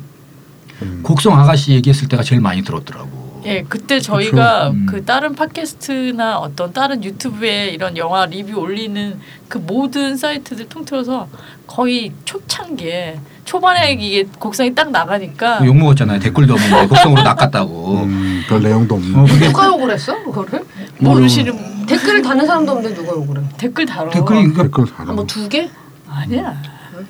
음. 0.81 0.99
곡성 1.03 1.39
아가씨 1.39 1.71
얘기했을 1.71 2.07
때가 2.09 2.21
제일 2.23 2.41
많이 2.41 2.61
들었더라고. 2.63 3.14
예, 3.45 3.63
그때 3.67 3.99
저희가 3.99 4.69
음. 4.69 4.87
그 4.89 5.05
다른 5.05 5.35
팟캐스트나 5.35 6.39
어떤 6.39 6.73
다른 6.73 7.03
유튜브에 7.03 7.67
이런 7.67 7.95
영화 7.95 8.25
리뷰 8.25 8.59
올리는 8.59 9.19
그 9.47 9.59
모든 9.59 10.17
사이트들 10.17 10.67
통틀어서 10.67 11.27
거의 11.67 12.11
초창기에 12.25 13.19
초반에 13.45 13.93
이게 13.93 14.27
곡성이 14.39 14.73
딱 14.73 14.89
나가니까 14.89 15.63
욕 15.65 15.77
먹었잖아요. 15.77 16.19
댓글도 16.19 16.53
없는데 16.55 16.87
곡성으로 16.89 17.21
낚았다고. 17.21 17.97
음, 18.03 18.43
별 18.49 18.63
내용도 18.63 18.95
없는. 18.95 19.15
어, 19.19 19.25
그게 19.25 19.47
누가 19.47 19.67
욕을 19.67 19.91
했어 19.91 20.15
그거를? 20.23 20.65
모르시는 20.99 21.85
댓글을 21.85 22.23
다는 22.23 22.47
사람도 22.47 22.71
없는데 22.71 22.95
누가 22.95 23.13
욕을 23.13 23.37
해? 23.37 23.43
댓글 23.57 23.85
달아. 23.85 24.09
댓글이 24.09 24.39
그러니까 24.39 24.63
댓글 24.63 24.85
달아. 24.87 25.13
뭐두 25.13 25.47
개? 25.47 25.69
아니야. 26.09 26.55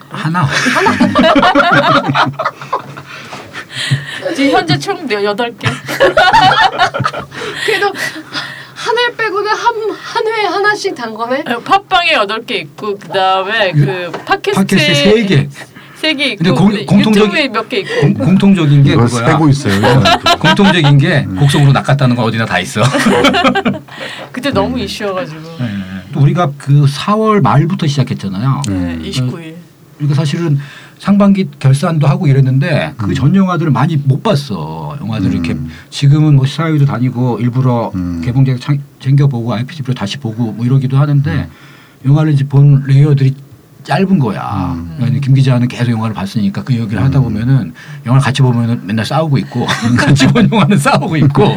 하나. 0.09 0.45
지금 4.33 4.51
현재 4.51 4.77
총 4.79 5.07
여덟 5.11 5.55
개. 5.57 5.67
그래도 7.65 7.91
한 8.73 8.95
회 8.97 9.15
빼고는 9.15 9.51
한 9.51 9.75
한 9.91 10.27
회에 10.27 10.45
하나씩 10.45 10.93
단 10.95 11.13
거네. 11.13 11.43
팟빵에 11.43 12.13
여덟 12.13 12.45
개 12.45 12.55
있고 12.57 12.97
그 12.97 13.07
다음에 13.09 13.71
그 13.71 14.11
팟캐스트 14.25 14.53
팟캐스트 14.55 14.95
세 14.95 15.25
개. 15.25 15.49
세개 15.95 16.25
있고 16.33 16.43
근데 16.43 16.51
공- 16.53 16.69
근데 16.69 16.85
공통적인- 16.85 17.17
유튜브에 17.17 17.47
몇 17.47 17.69
개 17.69 17.77
있고 17.77 18.01
공, 18.01 18.13
공통적인 18.13 18.83
게 18.83 18.91
이걸 18.91 19.05
그거야. 19.07 19.27
세고 19.27 19.49
있어요. 19.49 19.73
이 19.75 19.79
사람들. 19.81 20.11
공통적인 20.39 20.97
게 20.99 21.23
곡성으로 21.39 21.71
낚았다는 21.71 22.15
건 22.15 22.25
어디나 22.25 22.45
다 22.45 22.59
있어. 22.59 22.83
그때 24.31 24.51
너무 24.51 24.77
이슈여가지고 24.79 25.41
네. 25.59 25.69
또 26.13 26.19
우리가 26.19 26.51
그 26.57 26.85
4월 26.85 27.41
말부터 27.41 27.87
시작했잖아요. 27.87 28.61
네, 28.67 28.99
29일. 29.03 29.55
그러니까 29.97 30.15
사실은 30.15 30.59
상반기 31.09 31.47
결산도 31.59 32.07
하고 32.07 32.25
이랬는데 32.25 32.95
그 32.97 33.05
음. 33.05 33.13
전 33.13 33.35
영화들을 33.35 33.71
많이 33.71 33.95
못 33.95 34.23
봤어. 34.23 34.97
영화들 34.99 35.27
을 35.27 35.33
이렇게 35.35 35.51
음. 35.53 35.69
지금은 35.91 36.35
뭐 36.35 36.47
시사회도 36.47 36.85
다니고 36.85 37.39
일부러 37.39 37.91
음. 37.93 38.21
개봉작 38.25 38.59
창- 38.59 38.79
챙겨보고 38.99 39.53
IPTV로 39.53 39.93
다시 39.93 40.17
보고 40.17 40.51
뭐 40.51 40.65
이러기도 40.65 40.97
하는데 40.97 41.31
음. 41.31 42.09
영화를 42.09 42.33
이제 42.33 42.43
본 42.47 42.83
layer들이 42.87 43.35
짧은 43.85 44.19
거야. 44.19 44.73
음. 44.75 44.93
그러니까 44.97 45.19
김 45.21 45.33
기자는 45.35 45.67
계속 45.67 45.91
영화를 45.91 46.13
봤으니까 46.15 46.63
그 46.63 46.73
얘기를 46.73 47.01
하다 47.03 47.19
보면은 47.21 47.73
영화를 48.05 48.23
같이 48.23 48.41
보면은 48.41 48.81
맨날 48.85 49.05
싸우고 49.05 49.37
있고 49.37 49.65
같이 49.97 50.27
본 50.27 50.49
영화는 50.51 50.77
싸우고 50.77 51.15
있고 51.17 51.55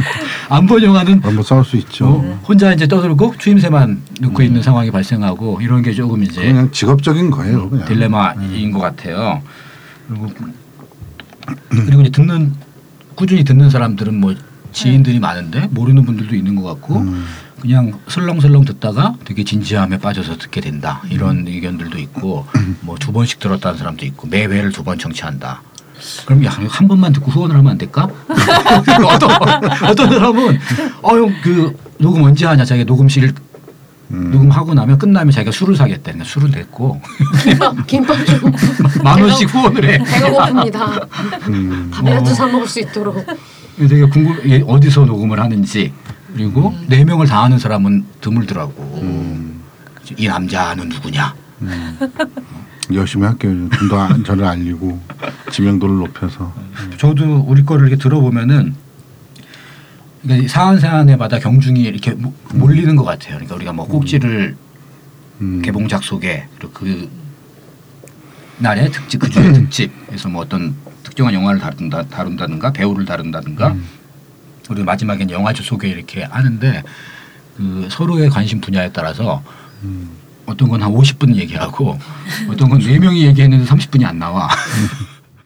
안 0.50 0.66
본 0.66 0.82
영화는 0.82 1.20
한번 1.25 1.42
싸울 1.42 1.64
수 1.64 1.76
있죠. 1.78 2.06
어, 2.06 2.40
혼자 2.47 2.73
이제 2.73 2.87
떠들고 2.87 3.35
추임새만 3.38 4.02
넣고 4.20 4.42
있는 4.42 4.62
상황이 4.62 4.90
발생하고 4.90 5.61
이런 5.62 5.82
게 5.82 5.92
조금 5.94 6.23
이제 6.23 6.42
그냥 6.47 6.70
직업적인 6.70 7.30
거예요. 7.30 7.70
그냥. 7.70 7.87
딜레마인 7.87 8.70
것 8.73 8.78
같아요. 8.80 9.42
그리고 10.06 10.30
그리고 11.70 12.00
이제 12.02 12.11
듣는 12.11 12.52
꾸준히 13.14 13.42
듣는 13.44 13.70
사람들은 13.70 14.20
뭐 14.20 14.35
지인들이 14.73 15.18
많은데 15.18 15.66
모르는 15.70 16.04
분들도 16.04 16.35
있는 16.37 16.54
것 16.54 16.62
같고 16.64 16.99
음. 16.99 17.25
그냥 17.61 17.93
설렁설렁 18.09 18.65
듣다가 18.65 19.15
되게 19.25 19.43
진지함에 19.45 19.99
빠져서 19.99 20.37
듣게 20.38 20.61
된다 20.61 21.03
이런 21.11 21.47
의견들도 21.47 21.99
있고 21.99 22.47
뭐 22.83 22.97
두 22.99 23.12
번씩 23.12 23.38
들었다는 23.41 23.79
사람도 23.79 24.05
있고 24.07 24.27
매 24.29 24.45
회를 24.47 24.71
두 24.73 24.83
번 24.85 24.99
청취한다. 24.99 25.62
그럼 26.27 26.45
야, 26.45 26.50
한 26.69 26.87
번만 26.87 27.12
듣고 27.12 27.31
후원을 27.33 27.57
하면 27.57 27.73
안 27.73 27.79
될까? 27.79 28.09
어떤, 29.09 29.31
어떤 29.91 30.11
사람은 30.11 30.59
어그 31.03 31.77
녹음 31.99 32.23
언제 32.23 32.47
하냐 32.47 32.65
자기 32.65 32.85
녹음실 32.85 33.35
음. 34.11 34.31
녹음하고 34.31 34.73
나면 34.75 34.97
끝나면 34.99 35.33
자기가 35.33 35.50
술을 35.50 35.77
사겠대. 35.77 36.12
그러니까 36.12 36.25
술을 36.25 36.50
냈고 36.53 37.00
김밥 37.45 37.87
김밥 37.87 38.25
좀 38.27 38.53
만 39.03 39.21
원씩 39.21 39.53
후원을 39.53 39.85
해. 39.85 39.99
배가 39.99 40.31
고픕니다. 40.31 41.49
음. 41.49 41.91
밥이라도 41.93 42.27
사 42.35 42.47
먹을 42.47 42.67
수 42.67 42.81
있도록. 42.81 43.25
되게 43.79 44.03
궁금 44.07 44.50
얘 44.50 44.62
어디서 44.67 45.05
녹음을 45.05 45.38
하는지 45.41 45.93
그리고 46.32 46.75
네 46.88 47.04
명을 47.04 47.26
다 47.26 47.42
아는 47.42 47.58
사람은 47.58 48.04
드물더라고. 48.20 49.00
음. 49.02 49.61
이 50.16 50.26
남자는 50.26 50.88
누구냐? 50.88 51.35
음. 51.62 51.99
열심히 52.92 53.26
할게요. 53.26 53.68
좀더 53.70 54.23
저를 54.23 54.44
알리고 54.44 54.99
지명도를 55.50 55.97
높여서. 55.97 56.52
저도 56.97 57.40
우리 57.47 57.62
거를 57.64 57.88
이렇게 57.88 58.02
들어보면은 58.02 58.75
그러니까 60.23 60.49
사안 60.49 60.78
사안에마다 60.80 61.38
경중이 61.38 61.82
이렇게 61.82 62.12
모- 62.12 62.32
몰리는 62.54 62.94
것 62.97 63.04
같아요. 63.04 63.35
그러니까 63.35 63.54
우리가 63.56 63.73
뭐 63.73 63.87
꼭지를 63.87 64.56
음. 65.40 65.62
개봉작 65.62 66.02
속에 66.02 66.47
그리고 66.58 66.73
그 66.73 67.11
날의 68.58 68.90
특집 68.90 69.18
그 69.20 69.30
주의 69.30 69.52
특집에서 69.54 70.28
뭐 70.28 70.42
어떤 70.42 70.75
특정한 71.02 71.35
영화를 71.35 71.61
다룬다 71.61 72.02
다룬다든가 72.02 72.73
배우를 72.73 73.04
다룬다든가 73.04 73.68
음. 73.68 73.85
그리고 74.69 74.85
마지막엔 74.85 75.31
영화주 75.31 75.63
소개 75.63 75.89
이렇게 75.89 76.23
하는데 76.23 76.83
그 77.57 77.89
서로의 77.91 78.31
관심 78.31 78.61
분야에 78.61 78.93
따라서 78.93 79.43
음. 79.83 80.11
어떤 80.49 80.69
건 80.71 80.83
한 80.83 80.91
50분 80.93 81.37
얘기하고 81.37 81.99
어떤 82.51 82.71
건네 82.71 82.99
명이 82.99 83.27
얘기했는데 83.27 83.67
30분이 83.67 84.05
안 84.07 84.19
나와. 84.19 84.49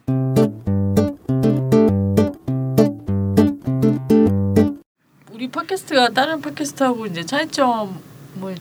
우리 5.32 5.48
팟캐스트가 5.48 6.10
다른 6.10 6.40
팟캐스트하고 6.40 7.06
이제 7.06 7.26
차이점을 7.26 7.92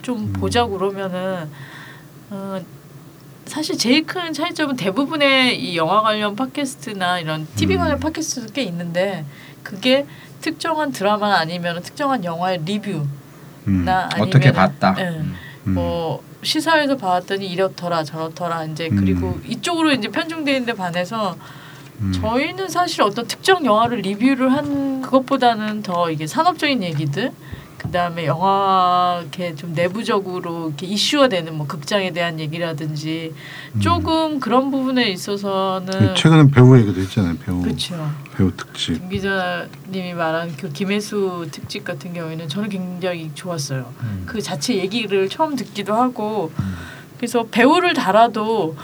좀 0.02 0.34
보자고 0.34 0.80
그러면은 0.80 1.48
어, 2.32 2.60
사실 3.46 3.78
제일 3.78 4.04
큰 4.06 4.34
차이점은 4.34 4.76
대부분의 4.78 5.62
이 5.62 5.78
영화 5.78 6.02
관련 6.02 6.36
팟캐스트나 6.36 7.20
이런 7.20 7.48
TV 7.56 7.78
관련 7.78 8.00
팟캐스트도 8.00 8.54
꽤 8.54 8.64
있는데 8.64 9.26
그게 9.62 10.08
특정한 10.42 10.92
드라마나 10.92 11.38
아니면 11.40 11.82
특정한 11.82 12.24
영화의 12.24 12.62
리뷰 12.66 13.06
음. 13.68 13.86
나 13.86 14.10
아니면 14.12 14.28
어떻게 14.28 14.52
봤다. 14.52 14.96
예. 14.98 15.04
음. 15.04 15.36
음. 15.68 15.74
뭐 15.74 16.24
시사에서 16.44 16.98
봤더니 16.98 17.48
이렇더라 17.48 18.04
저렇더라 18.04 18.66
이제 18.66 18.90
그리고 18.90 19.28
음. 19.28 19.44
이쪽으로 19.48 19.92
이제 19.92 20.08
편중돼 20.08 20.52
있는데 20.54 20.74
반해서 20.74 21.38
음. 22.00 22.12
저희는 22.12 22.68
사실 22.68 23.04
어떤 23.04 23.28
특정 23.28 23.64
영화를 23.64 24.00
리뷰를 24.00 24.52
한 24.52 25.02
그것보다는 25.02 25.84
더 25.84 26.10
이게 26.10 26.26
산업적인 26.26 26.82
얘기들 26.82 27.32
그 27.82 27.90
다음에 27.90 28.28
영화 28.28 29.18
이렇게 29.22 29.56
좀 29.56 29.74
내부적으로 29.74 30.68
이렇게 30.68 30.86
이슈가 30.86 31.30
되는 31.30 31.58
뭐 31.58 31.66
극장에 31.66 32.12
대한 32.12 32.40
얘기라든지 32.40 33.34
조금 33.80 34.40
그런 34.40 34.70
부분에 34.70 35.10
있어서는 35.10 36.14
최근에 36.14 36.52
배우 36.52 36.78
얘기도 36.78 37.02
했잖아요. 37.02 37.38
배우 37.44 37.60
그렇죠. 37.60 37.96
배우 38.38 38.52
특집. 38.56 39.00
김 39.00 39.10
기자님이 39.10 40.14
말한 40.14 40.56
그 40.58 40.72
김혜수 40.72 41.48
특집 41.52 41.84
같은 41.84 42.14
경우에는 42.14 42.48
저는 42.48 42.70
굉장히 42.70 43.32
좋았어요. 43.34 43.92
음. 44.04 44.24
그 44.28 44.40
자체 44.44 44.76
얘기를 44.76 45.28
처음 45.28 45.56
듣기도 45.56 45.96
하고 45.96 46.52
그래서 47.18 47.48
배우를 47.50 47.96
달아도 47.96 48.76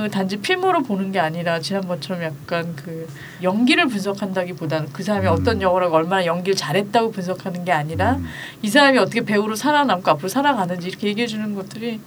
그 0.00 0.10
단지 0.10 0.38
필모로 0.38 0.82
보는 0.82 1.12
게 1.12 1.20
아니라 1.20 1.60
지난번처럼 1.60 2.22
약간 2.22 2.74
그 2.74 3.06
연기를 3.42 3.86
분석한다기보다는 3.86 4.88
그 4.92 5.02
사람이 5.02 5.26
음. 5.26 5.32
어떤 5.32 5.60
영화를 5.60 5.88
얼마나 5.88 6.24
연기를 6.24 6.56
잘했다고 6.56 7.10
분석하는 7.12 7.64
게 7.66 7.72
아니라 7.72 8.12
음. 8.12 8.26
이 8.62 8.68
사람이 8.68 8.96
어떻게 8.98 9.22
배우로 9.22 9.56
살아남고 9.56 10.10
앞으로 10.10 10.28
살아가는지 10.28 10.88
이렇게 10.88 11.08
얘기해 11.08 11.26
주는 11.26 11.54
것들이 11.54 12.00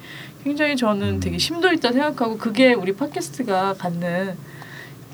굉장히 0.43 0.71
음. 0.71 0.77
저는 0.77 1.19
되게 1.19 1.37
심도 1.37 1.71
있다 1.71 1.91
생각하고 1.91 2.37
그게 2.37 2.73
우리 2.73 2.95
팟캐스트가 2.95 3.75
갖는 3.75 4.35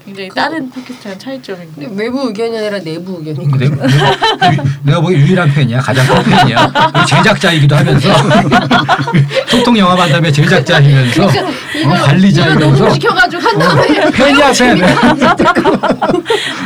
굉장히 0.09 0.29
다른 0.29 0.69
팟캐스트랑 0.71 1.19
차이점인 1.19 1.69
같아요. 1.75 1.95
외부 1.95 2.27
의견이 2.27 2.57
아니라 2.57 2.79
내부 2.79 3.17
의견인 3.19 3.51
거죠. 3.51 3.69
내가, 3.69 4.63
내가, 4.83 5.01
보기 5.01 5.15
유일한 5.15 5.51
팬이야. 5.53 5.79
가장 5.79 6.05
큰 6.07 6.23
팬이야. 6.23 6.73
제작자이기도 7.07 7.75
하면서 7.75 8.09
통통 9.49 9.77
영화 9.77 9.95
만담의 9.95 10.33
제작자이면서 10.33 11.25
어, 11.25 11.29
그러니까 11.71 12.05
관리자이면서 12.07 12.83
녹음시켜가지고 12.83 13.41
한 13.41 13.59
다음에 13.59 13.81
어, 13.99 14.09
팬이야 14.09 14.51
팬. 14.53 14.77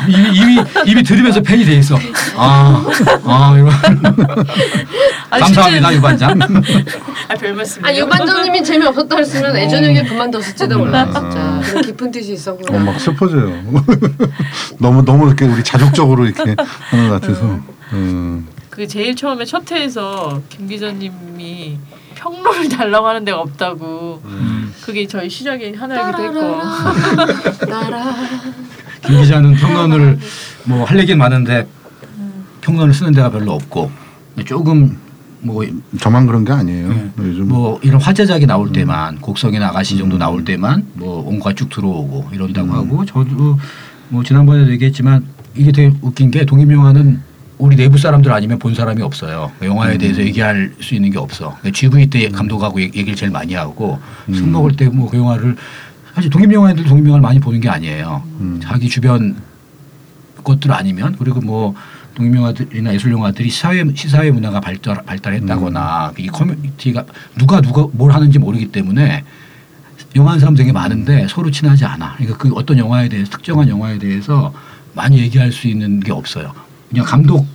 이미 0.08 0.30
이미 0.34 0.64
이미 0.86 1.04
들으면서 1.04 1.42
팬이 1.42 1.66
돼 1.66 1.74
있어. 1.76 1.98
아, 2.36 2.86
아 3.26 3.56
이런. 3.58 3.70
아니, 5.30 5.44
감사합니다 5.44 5.94
유반장. 5.94 6.40
아, 7.28 7.36
별 7.36 7.54
말씀이요. 7.54 7.88
아 7.88 7.96
유반장님이 7.96 8.64
재미없었다 8.64 9.18
했으면 9.18 9.56
애전 9.56 9.84
에게 9.84 10.04
그만뒀을지도 10.04 10.78
몰라 10.78 11.06
진짜 11.06 11.20
음. 11.22 11.62
그런 11.64 11.84
깊은 11.84 12.12
뜻이 12.12 12.32
어, 12.32 12.34
있었구나. 12.34 12.80
막 12.80 13.00
슬퍼 13.00 13.28
져요. 13.34 13.64
너무 14.80 15.04
너무 15.04 15.28
이렇게 15.28 15.46
우리 15.46 15.64
자족적으로 15.64 16.26
이렇게 16.26 16.56
하는 16.90 17.10
것 17.10 17.22
같아서. 17.22 17.60
음. 17.94 18.48
그 18.70 18.88
제일 18.88 19.16
처음에 19.16 19.46
첫 19.46 19.70
회에서 19.72 20.42
김 20.50 20.68
기자님이 20.68 21.78
평론을 22.16 22.70
달라고 22.70 23.08
하는 23.08 23.24
데가 23.26 23.40
없다고 23.42 24.22
음. 24.26 24.74
그게 24.84 25.06
저희 25.08 25.30
시작의 25.30 25.76
하나이기도 25.76 26.24
했고 26.24 26.62
김 29.06 29.22
기자는 29.22 29.56
평론을 29.56 30.20
뭐 30.66 30.86
할 30.86 31.00
얘기는 31.00 31.18
많은데 31.18 31.68
평론을 32.62 32.94
쓰는 32.94 33.12
데가 33.14 33.30
별로 33.30 33.54
없고 33.54 33.92
조금 34.46 34.98
뭐 35.44 35.64
저만 36.00 36.26
그런 36.26 36.46
게 36.46 36.52
아니에요. 36.54 36.90
네. 36.90 37.12
요즘 37.20 37.48
뭐 37.50 37.80
이런 37.84 38.02
화제작이 38.02 38.46
나올 38.46 38.72
때만 38.72 39.20
곡성이나 39.20 39.68
아가씨 39.70 39.98
정도 39.98 40.18
나올 40.18 40.44
때만 40.46 40.86
뭐 40.94 41.24
온갖 41.28 41.56
쭉 41.56 41.70
들어오고 41.70 42.30
이런다고 42.32 42.72
하고 42.72 43.06
저도 43.06 43.58
뭐 44.10 44.24
지난번에도 44.24 44.72
얘기했지만 44.72 45.26
이게 45.56 45.72
되게 45.72 45.94
웃긴 46.02 46.32
게 46.32 46.46
독립 46.46 46.72
영화는 46.72 47.22
우리 47.60 47.76
내부 47.76 47.98
사람들 47.98 48.32
아니면 48.32 48.58
본 48.60 48.74
사람이 48.74 49.02
없어요. 49.02 49.52
영화에 49.62 49.98
대해서 49.98 50.22
얘기할 50.22 50.74
수 50.82 50.96
있는 50.96 51.12
게 51.12 51.20
없어. 51.20 51.56
GV 51.72 52.08
때 52.08 52.28
감독하고 52.30 52.82
얘- 52.82 52.86
얘기를 52.86 53.16
제일 53.16 53.32
많이 53.32 53.54
하고 53.54 54.00
술 54.34 54.48
먹을 54.48 54.76
때 54.76 54.86
뭐 54.88 55.08
그 55.10 55.18
영화를 55.18 55.56
사실 56.16 56.30
독립 56.30 56.52
영화인들 56.52 56.84
독립 56.86 57.06
영화를 57.06 57.22
많이 57.22 57.40
보는 57.40 57.60
게 57.60 57.70
아니에요. 57.70 58.24
음. 58.40 58.60
자기 58.64 58.88
주변 58.90 59.36
것들 60.44 60.72
아니면 60.74 61.16
그리고 61.20 61.40
뭐 61.42 61.74
독립 62.16 62.36
영화들이나 62.36 62.94
예술 62.94 63.12
영화들이 63.12 63.50
시사회 63.50 63.84
시사회 63.96 64.32
문화가 64.32 64.60
발달 64.60 65.04
발달했다거나 65.06 66.14
이 66.18 66.28
커뮤니티가 66.28 67.06
누가 67.38 67.62
누가 67.62 67.88
뭘 67.92 68.12
하는지 68.12 68.40
모르기 68.40 68.72
때문에 68.72 69.24
영화하는 70.16 70.40
사람 70.40 70.56
되게 70.56 70.72
많은데 70.72 71.28
서로 71.28 71.50
친하지 71.50 71.86
않아. 71.86 72.16
그러니까 72.18 72.38
그 72.38 72.52
어떤 72.56 72.78
영화에 72.78 73.10
대해서 73.10 73.32
특정한 73.32 73.68
영화에 73.68 73.98
대해서 73.98 74.54
많이 74.94 75.18
얘기할 75.20 75.52
수 75.52 75.68
있는 75.68 76.00
게 76.00 76.12
없어요. 76.12 76.54
그냥 76.90 77.06
감독 77.06 77.48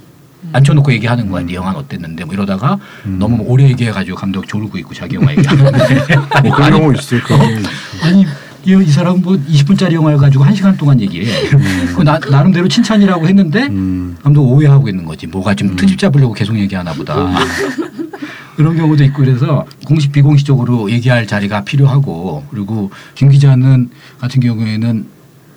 앉혀놓고 0.52 0.92
얘기하는 0.92 1.30
거야. 1.30 1.44
네 1.44 1.54
영화는 1.54 1.78
어땠는데 1.78 2.24
뭐 2.24 2.34
이러다가 2.34 2.78
너무 3.04 3.42
오래 3.44 3.64
얘기해가지고 3.68 4.16
감독 4.16 4.46
졸고 4.46 4.78
있고 4.78 4.94
자기 4.94 5.16
영화 5.16 5.32
얘기하는데 5.32 5.78
뭐 6.42 6.54
그런 6.54 6.70
경우 6.70 6.80
경우 6.80 6.94
있어요. 6.94 7.20
아니 8.02 8.26
이, 8.64 8.72
이 8.72 8.90
사람 8.90 9.20
뭐 9.22 9.34
20분짜리 9.34 9.92
영화를 9.92 10.18
가지고 10.18 10.44
한 10.44 10.54
시간 10.54 10.76
동안 10.76 11.00
얘기해. 11.00 11.48
그 11.96 12.02
나, 12.02 12.18
나름대로 12.18 12.68
칭찬이라고 12.68 13.26
했는데 13.28 13.66
음. 13.66 14.16
감독 14.22 14.42
오해하고 14.42 14.88
있는 14.88 15.04
거지. 15.04 15.26
뭐가 15.26 15.54
좀 15.54 15.76
트집 15.76 15.98
잡으려고 15.98 16.32
계속 16.34 16.58
얘기하나 16.58 16.92
보다. 16.92 17.14
그런 18.56 18.76
경우도 18.76 19.04
있고 19.04 19.18
그래서 19.22 19.64
공식 19.86 20.10
비공식적으로 20.10 20.90
얘기할 20.90 21.26
자리가 21.28 21.62
필요하고 21.62 22.44
그리고 22.50 22.90
김 23.14 23.28
기자는 23.28 23.90
같은 24.18 24.40
경우에는 24.40 25.06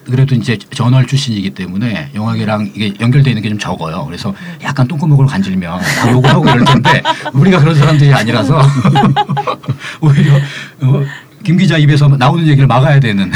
그래도 0.06 0.36
이제 0.36 0.58
저널 0.76 1.06
출신이기 1.08 1.52
때문에 1.52 2.10
영화계랑 2.14 2.72
이게 2.76 2.94
연결되어 3.00 3.32
있는 3.32 3.42
게 3.44 3.50
좀 3.50 3.58
적어요. 3.60 4.06
그래서 4.06 4.34
약간 4.64 4.88
똥구멍을 4.88 5.26
간질면 5.26 5.80
다 5.80 6.12
욕을 6.12 6.30
하고 6.30 6.44
이럴 6.48 6.64
텐데 6.66 7.02
우리가 7.34 7.60
그런 7.60 7.74
사람들이 7.76 8.14
아니라서 8.14 8.62
오히려 10.02 10.36
어, 10.82 11.04
김 11.44 11.58
기자 11.58 11.78
입에서 11.78 12.08
나오는 12.08 12.46
얘기를 12.48 12.68
막아야 12.68 13.00
되는 13.00 13.32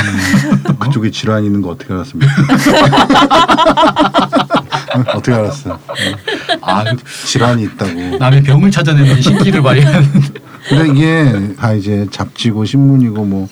그쪽에 0.79 1.11
질환이 1.11 1.47
있는 1.47 1.61
거 1.61 1.69
어떻게 1.69 1.93
알았습니까? 1.93 2.31
어떻게 5.13 5.33
알았어요? 5.33 5.79
아, 6.61 6.83
질환이 7.25 7.63
있다고. 7.63 8.17
남의 8.17 8.43
병을 8.43 8.71
찾아내는 8.71 9.21
신기를 9.21 9.61
발휘하는 9.61 10.09
근데 10.69 10.87
이게 10.91 11.55
다 11.55 11.73
이제 11.73 12.07
잡지고 12.11 12.65
신문이고 12.65 13.25
뭐 13.25 13.47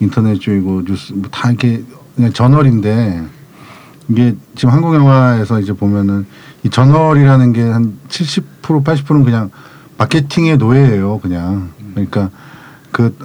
인터넷 0.00 0.38
쪽이고 0.40 0.84
뉴스 0.84 1.12
뭐 1.12 1.28
다 1.30 1.48
이렇게 1.50 1.82
그냥 2.16 2.32
저널인데 2.32 3.22
이게 4.08 4.34
지금 4.56 4.72
한국 4.74 4.94
영화에서 4.94 5.60
이제 5.60 5.72
보면은 5.72 6.26
이 6.64 6.70
저널이라는 6.70 7.52
게 7.52 7.62
한 7.62 7.98
70% 8.08 8.42
80%는 8.84 9.24
그냥 9.24 9.50
마케팅의 9.98 10.56
노예예요, 10.58 11.18
그냥. 11.20 11.70
그러니까 11.94 12.30
그 12.92 13.16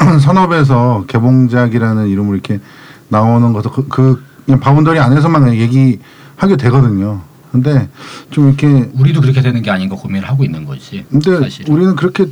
산업에서 0.20 1.04
개봉작이라는 1.06 2.08
이름으로 2.08 2.34
이렇게 2.34 2.60
나오는 3.08 3.52
것도 3.52 3.70
그, 3.70 3.88
그 3.88 4.22
그냥 4.44 4.60
boundary 4.60 4.98
안에서만 4.98 5.52
얘기하게 5.54 6.56
되거든요. 6.58 7.20
근데 7.52 7.88
좀 8.30 8.48
이렇게 8.48 8.90
우리도 8.94 9.20
그렇게 9.20 9.42
되는 9.42 9.60
게 9.62 9.70
아닌가 9.70 9.96
고민을 9.96 10.28
하고 10.28 10.44
있는 10.44 10.64
거지. 10.64 11.04
근데 11.10 11.38
사실은. 11.40 11.72
우리는 11.72 11.96
그렇게 11.96 12.26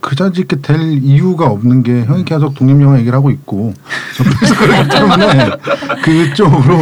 그자지 0.00 0.40
있게 0.40 0.56
될 0.60 0.80
이유가 0.80 1.46
없는 1.46 1.84
게 1.84 2.04
형이 2.04 2.24
계속 2.24 2.54
독립 2.54 2.80
영화 2.82 2.98
얘기를 2.98 3.16
하고 3.16 3.30
있고 3.30 3.72
그래서 4.18 4.56
그렇기 4.56 4.88
때문에 4.90 5.50
그쪽으로 6.02 6.78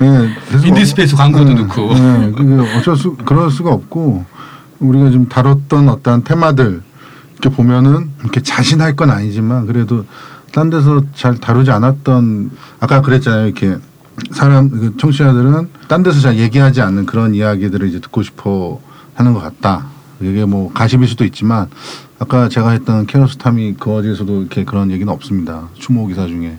예, 0.00 0.34
계속 0.50 0.66
인디스페이스 0.66 1.14
광고도 1.14 1.50
예, 1.50 1.54
넣고. 1.54 1.92
예, 1.92 2.78
어쩔 2.78 2.96
수 2.96 3.14
그럴 3.16 3.50
수가 3.50 3.72
없고 3.72 4.24
우리가 4.78 5.10
좀 5.10 5.28
다뤘던 5.28 5.90
어떤 5.90 6.24
테마들 6.24 6.82
이렇게 7.42 7.56
보면은 7.56 8.10
이렇게 8.20 8.40
자신할 8.40 8.94
건 8.94 9.10
아니지만 9.10 9.66
그래도 9.66 10.06
딴 10.52 10.70
데서 10.70 11.02
잘 11.14 11.36
다루지 11.38 11.72
않았던 11.72 12.52
아까 12.78 13.02
그랬잖아요 13.02 13.46
이렇게 13.46 13.76
사람 14.30 14.70
그 14.70 14.96
청취자들은 14.96 15.68
딴 15.88 16.04
데서 16.04 16.20
잘 16.20 16.38
얘기하지 16.38 16.80
않는 16.82 17.04
그런 17.06 17.34
이야기들을 17.34 17.88
이제 17.88 18.00
듣고 18.00 18.22
싶어 18.22 18.80
하는 19.14 19.34
것 19.34 19.40
같다. 19.40 19.86
이게 20.20 20.44
뭐 20.44 20.72
가십일 20.72 21.08
수도 21.08 21.24
있지만 21.24 21.68
아까 22.20 22.48
제가 22.48 22.70
했던 22.70 23.06
케어스타미 23.06 23.74
그 23.80 23.92
어디에서도 23.92 24.40
이렇게 24.40 24.64
그런 24.64 24.92
얘기는 24.92 25.12
없습니다. 25.12 25.68
추모 25.74 26.06
기사 26.06 26.28
중에 26.28 26.56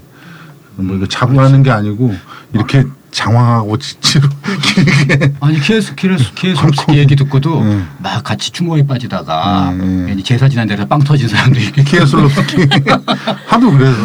뭐 0.76 0.98
이거 0.98 1.08
자부하는 1.08 1.64
게 1.64 1.72
아니고 1.72 2.14
이렇게 2.52 2.86
장황하고 3.14 3.78
지치로 3.78 4.28
길게 4.62 5.34
아니 5.40 5.60
키에스 5.60 5.96
키에스 5.96 6.34
키에스키 6.34 6.98
얘기 6.98 7.16
듣고도 7.16 7.60
음. 7.60 7.88
막 8.00 8.24
같이 8.24 8.52
추모에 8.52 8.86
빠지다가 8.86 9.70
음, 9.70 9.82
음. 9.82 10.06
괜히 10.08 10.24
제사 10.24 10.50
지난 10.50 10.68
데서 10.68 10.86
빵 10.86 11.00
터진 11.00 11.28
사람도 11.28 11.60
있고 11.62 11.84
키에슬로스키 11.84 12.68
하도 13.46 13.72
그래서 13.72 13.98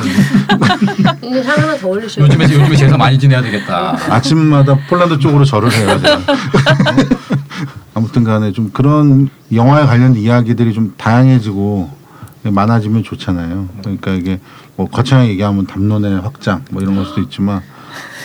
근데 1.20 1.42
상 1.42 1.56
하나 1.58 1.76
더 1.76 1.88
올리셔야 1.88 2.26
요즘에. 2.26 2.44
요즘에 2.44 2.76
제사 2.76 2.96
많이 2.96 3.18
지내야 3.18 3.40
되겠다. 3.42 3.96
아침마다 4.10 4.76
폴란드 4.88 5.18
쪽으로 5.18 5.44
절을 5.44 5.72
해야 5.72 5.98
돼요. 5.98 6.20
아무튼 7.94 8.24
간에 8.24 8.52
좀 8.52 8.70
그런 8.72 9.30
영화에 9.52 9.86
관련 9.86 10.14
이야기들이 10.16 10.72
좀 10.74 10.94
다양해지고 10.96 11.90
많아지면 12.44 13.02
좋잖아요. 13.04 13.68
그러니까 13.80 14.12
이게 14.12 14.38
뭐 14.76 14.88
거창하게 14.88 15.30
얘기하면 15.30 15.66
담론의 15.66 16.20
확장 16.20 16.64
뭐 16.70 16.82
이런 16.82 16.94
걸 16.96 17.06
수도 17.06 17.20
있지만 17.22 17.62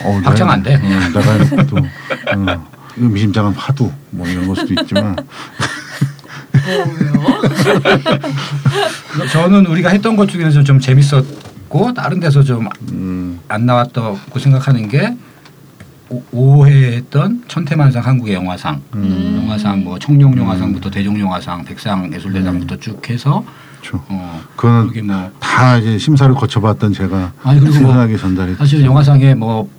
어, 0.03 0.19
확장 0.23 0.49
안 0.49 0.61
돼. 0.63 0.75
어, 0.75 0.79
내가 0.79 1.65
또 1.65 1.77
어, 1.77 1.81
이거 2.97 3.07
미심장한 3.09 3.53
화두 3.53 3.91
뭐 4.11 4.27
이런 4.27 4.47
걸 4.47 4.55
수도 4.55 4.73
있지만. 4.81 5.15
저는 9.31 9.65
우리가 9.65 9.89
했던 9.89 10.15
것 10.15 10.27
중에서 10.29 10.63
좀 10.63 10.79
재밌었고 10.79 11.93
다른 11.93 12.19
데서 12.19 12.43
좀안 12.43 12.69
음, 12.91 13.39
나왔다고 13.47 14.39
생각하는 14.39 14.87
게 14.87 15.15
오- 16.09 16.23
오해했던 16.31 17.43
천태만상 17.47 18.05
한국의 18.05 18.35
영화상, 18.35 18.81
음. 18.95 19.41
영화상 19.43 19.83
뭐 19.83 19.97
청룡 19.97 20.37
영화상부터 20.37 20.89
대종 20.91 21.19
영화상, 21.19 21.63
백상 21.63 22.11
예술대상부터 22.13 22.77
쭉 22.77 23.09
해서 23.09 23.43
그렇죠. 23.83 24.03
어 24.09 24.41
그거는 24.55 24.87
그게 24.87 25.01
뭐다 25.01 25.77
이제 25.77 25.97
심사를 25.97 26.33
거쳐봤던 26.33 26.93
제가 26.93 27.33
아니 27.43 27.59
그리고 27.59 27.73
뭐 27.73 27.81
신선하게 27.87 28.17
전달했죠. 28.17 28.57
사실은 28.57 28.85
영화상에 28.85 29.35
뭐 29.35 29.69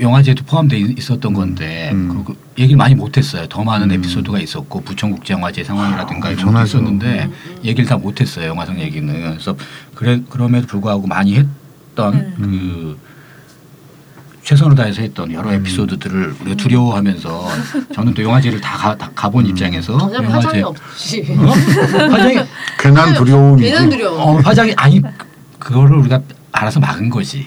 영화제도 0.00 0.42
포함돼 0.44 0.78
있- 0.78 0.98
있었던 0.98 1.34
건데 1.34 1.90
음. 1.92 2.08
그리고 2.08 2.34
얘기를 2.58 2.76
많이 2.78 2.94
못했어요. 2.94 3.46
더 3.48 3.62
많은 3.62 3.90
음. 3.90 3.96
에피소드가 3.96 4.38
있었고 4.40 4.80
부천국제영화제 4.82 5.62
상황이라든가 5.64 6.28
아, 6.28 6.30
이런 6.30 6.46
것도 6.46 6.58
엄청나죠. 6.58 6.78
있었는데 6.78 7.30
얘기를 7.64 7.84
다 7.88 7.98
못했어요. 7.98 8.46
영화상 8.48 8.80
얘기는 8.80 9.12
그래서 9.30 9.54
그래 9.94 10.22
그럼에도 10.30 10.66
불구하고 10.66 11.06
많이 11.06 11.34
했던 11.36 12.14
음. 12.14 12.34
그 12.96 13.09
최선을 14.50 14.74
다해서 14.74 15.00
했던 15.02 15.32
여러 15.32 15.52
에피소드들을 15.52 16.34
우리가 16.40 16.56
두려워하면서 16.56 17.48
저는 17.94 18.14
또 18.14 18.22
영화제를 18.24 18.60
다, 18.60 18.76
가, 18.76 18.96
다 18.96 19.08
가본 19.14 19.46
입장에서 19.46 19.96
전혀 19.96 20.28
화장이 20.28 20.60
없지. 20.62 21.36
어? 21.38 21.50
화장이 22.10 22.40
괜한 22.80 23.14
두려움이지. 23.14 23.70
괜한 23.70 23.88
두려움. 23.88 24.20
어, 24.20 24.38
화장이 24.40 24.74
아니 24.76 25.00
그거를 25.60 25.98
우리가 25.98 26.20
알아서 26.50 26.80
막은 26.80 27.10
거지. 27.10 27.46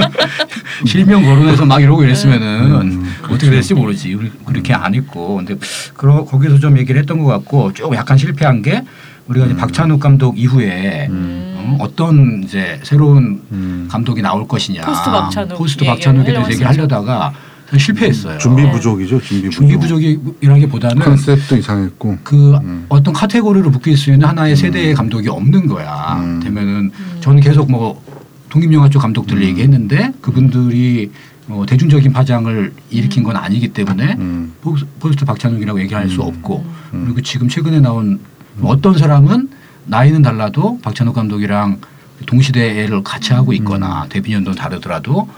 실명 0.86 1.22
거론해서 1.22 1.66
막 1.66 1.82
이러고 1.82 2.02
이랬으면은 2.02 2.80
음, 2.80 3.14
어떻게 3.24 3.50
됐을지 3.50 3.74
모르지. 3.74 4.14
우리 4.14 4.32
그렇게 4.46 4.72
안 4.72 4.94
했고, 4.94 5.36
근데 5.36 5.54
그러 5.92 6.24
거기서 6.24 6.58
좀 6.60 6.78
얘기를 6.78 6.98
했던 6.98 7.18
것 7.18 7.26
같고 7.26 7.74
쭉 7.74 7.94
약간 7.94 8.16
실패한 8.16 8.62
게 8.62 8.82
우리가 9.30 9.46
이제 9.46 9.54
박찬욱 9.56 10.00
감독 10.00 10.36
이후에 10.38 11.08
어, 11.10 11.76
어떤 11.80 12.42
이제 12.42 12.80
새로운 12.82 13.40
음. 13.52 13.86
감독이 13.88 14.20
나올 14.22 14.46
것이냐. 14.46 14.82
포스트 14.82 15.08
박찬욱 15.10 15.56
포스트 15.58 15.84
박찬욱에 15.84 16.24
대해서 16.24 16.40
하려고 16.40 16.52
얘기를 16.52 16.68
했었죠. 16.68 16.80
하려다가 16.96 17.32
실패했어요. 17.78 18.38
준비 18.38 18.68
부족이죠. 18.68 19.20
준비 19.20 19.48
부족. 19.48 19.52
준비 19.60 19.76
부족 19.76 20.02
이라기보다는 20.42 21.00
컨셉도 21.02 21.56
이상했고. 21.58 22.18
그 22.24 22.54
음. 22.56 22.86
어떤 22.88 23.14
카테고리로 23.14 23.70
묶일 23.70 23.96
수 23.96 24.10
있는 24.10 24.26
하나의 24.26 24.56
세대의 24.56 24.94
감독이 24.94 25.28
없는 25.28 25.68
거야. 25.68 26.18
음. 26.20 26.40
되면은 26.42 26.90
저는 27.20 27.40
계속 27.40 27.70
뭐 27.70 28.02
독립영화 28.48 28.88
쪽 28.90 28.98
감독들을 28.98 29.40
음. 29.40 29.46
얘기했는데 29.46 30.12
그분들이 30.20 31.12
뭐 31.46 31.64
대중적인 31.66 32.12
파장을 32.12 32.72
일으킨 32.90 33.22
건 33.22 33.36
아니기 33.36 33.68
때문에 33.68 34.16
음. 34.18 34.52
포스- 34.60 34.86
포스트 34.98 35.24
박찬욱이라고 35.24 35.80
얘기할 35.82 36.08
수 36.08 36.20
없고 36.22 36.64
음. 36.94 37.02
그리고 37.04 37.20
지금 37.22 37.46
최근에 37.48 37.78
나온 37.78 38.18
어떤 38.62 38.96
사람은 38.96 39.48
나이는 39.86 40.22
달라도 40.22 40.78
박찬욱 40.82 41.14
감독이랑 41.14 41.80
동시대를 42.26 43.02
같이 43.02 43.32
하고 43.32 43.52
있거나 43.54 44.06
데뷔 44.08 44.34
연도는 44.34 44.56
다르더라도 44.58 45.28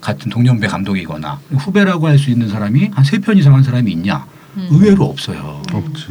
같은 0.00 0.30
동년배 0.30 0.66
감독이거나 0.68 1.38
후배라고 1.50 2.06
할 2.08 2.18
수 2.18 2.30
있는 2.30 2.48
사람이 2.48 2.90
한 2.94 3.04
세 3.04 3.18
편 3.20 3.36
이상 3.36 3.54
한 3.54 3.62
사람이 3.62 3.90
있냐? 3.92 4.26
의외로 4.56 5.04
없어요. 5.06 5.62
없지. 5.72 6.06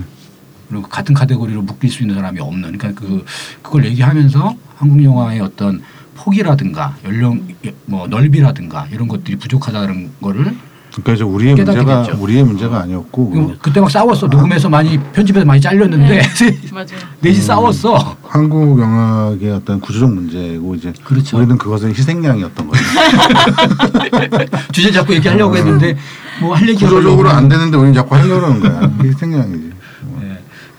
그리고 0.70 0.84
같은 0.88 1.14
카테고리로 1.14 1.62
묶일 1.62 1.90
수 1.92 2.02
있는 2.04 2.16
사람이 2.16 2.40
없는 2.40 2.78
그러니까 2.78 3.00
그 3.00 3.24
그걸 3.62 3.86
얘기하면서 3.86 4.56
한국 4.78 5.04
영화의 5.04 5.40
어떤 5.42 5.82
폭이라든가 6.16 6.96
연령 7.06 7.48
뭐 7.86 8.08
넓이라든가 8.08 8.88
이런 8.92 9.08
것들이 9.08 9.38
부족하다는 9.38 10.12
거를 10.22 10.56
그러니까 10.94 11.14
이제 11.14 11.24
우리의 11.24 11.56
문제가 11.56 12.04
됐죠. 12.04 12.18
우리의 12.22 12.44
문제가 12.44 12.82
아니었고 12.82 13.30
그- 13.32 13.58
그때 13.62 13.82
막 13.82 13.90
싸웠어. 13.90 14.28
녹음해서 14.28 14.70
많이 14.70 15.00
편집해서 15.12 15.46
많이 15.46 15.60
잘렸는데 15.60 16.22
맞아요. 16.72 16.88
넷이 17.20 17.38
싸웠어. 17.42 18.16
한국 18.24 18.80
영화의 18.80 19.52
어떤 19.52 19.80
구조적 19.80 20.14
문제고 20.14 20.76
이제 20.76 20.94
그렇죠. 21.04 21.38
우리는 21.38 21.58
그것은 21.58 21.90
희생양이었던 21.90 22.68
거죠. 22.68 22.84
주제 24.72 24.92
잡고 24.92 25.14
얘기하려고 25.16 25.56
했는데 25.58 25.98
뭐 26.42 26.54
할 26.56 26.68
얘기가 26.70 26.90
구조적으로 26.90 27.30
안 27.30 27.48
되는데 27.50 27.76
우리는 27.78 27.94
자꾸 27.94 28.16
하려고 28.16 28.46
하는 28.46 28.60
거야. 28.60 28.92
희생양이지. 29.04 29.72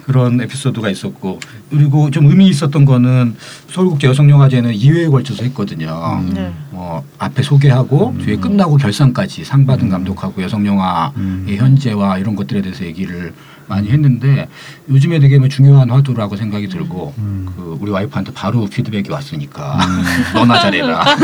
네, 0.04 0.12
그런 0.12 0.40
에피소드가 0.40 0.90
있었고 0.90 1.40
그리고 1.70 2.10
좀 2.10 2.26
의미 2.26 2.48
있었던 2.48 2.84
거는 2.84 3.34
서울국제 3.68 4.06
여성영화제는 4.08 4.72
2회에 4.72 5.10
걸쳐서 5.10 5.44
했거든요. 5.44 6.20
음. 6.20 6.32
네. 6.34 6.52
어, 6.72 7.02
앞에 7.18 7.42
소개하고 7.42 8.14
뒤에 8.22 8.36
끝나고 8.36 8.76
결산까지 8.76 9.44
상 9.44 9.66
받은 9.66 9.88
감독하고 9.88 10.42
여성영화의 10.42 11.10
음. 11.16 11.46
현재와 11.48 12.18
이런 12.18 12.36
것들에 12.36 12.62
대해서 12.62 12.84
얘기를 12.84 13.32
많이 13.66 13.90
했는데 13.90 14.48
요즘에 14.88 15.18
되게 15.18 15.38
뭐 15.38 15.48
중요한 15.48 15.90
화두라고 15.90 16.36
생각이 16.36 16.68
들고 16.68 17.14
음. 17.18 17.48
그 17.56 17.78
우리 17.80 17.90
와이프한테 17.90 18.32
바로 18.32 18.66
피드백이 18.66 19.10
왔으니까 19.10 19.78
너나 20.34 20.60
잘해라. 20.60 21.04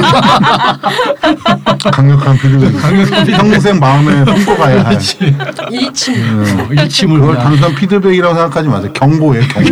강력한 1.92 2.36
피드백. 2.38 2.72
평생 3.26 3.78
마음에 3.78 4.24
품고 4.24 4.56
가야 4.56 4.84
할. 4.84 4.98
일침. 5.70 6.14
음. 6.14 6.68
일침을 6.70 7.20
그걸 7.20 7.36
단순한 7.36 7.74
피드백이라고 7.74 8.34
생각하지 8.34 8.68
마세요. 8.68 8.92
경고예요, 8.92 9.42
경고. 9.48 9.70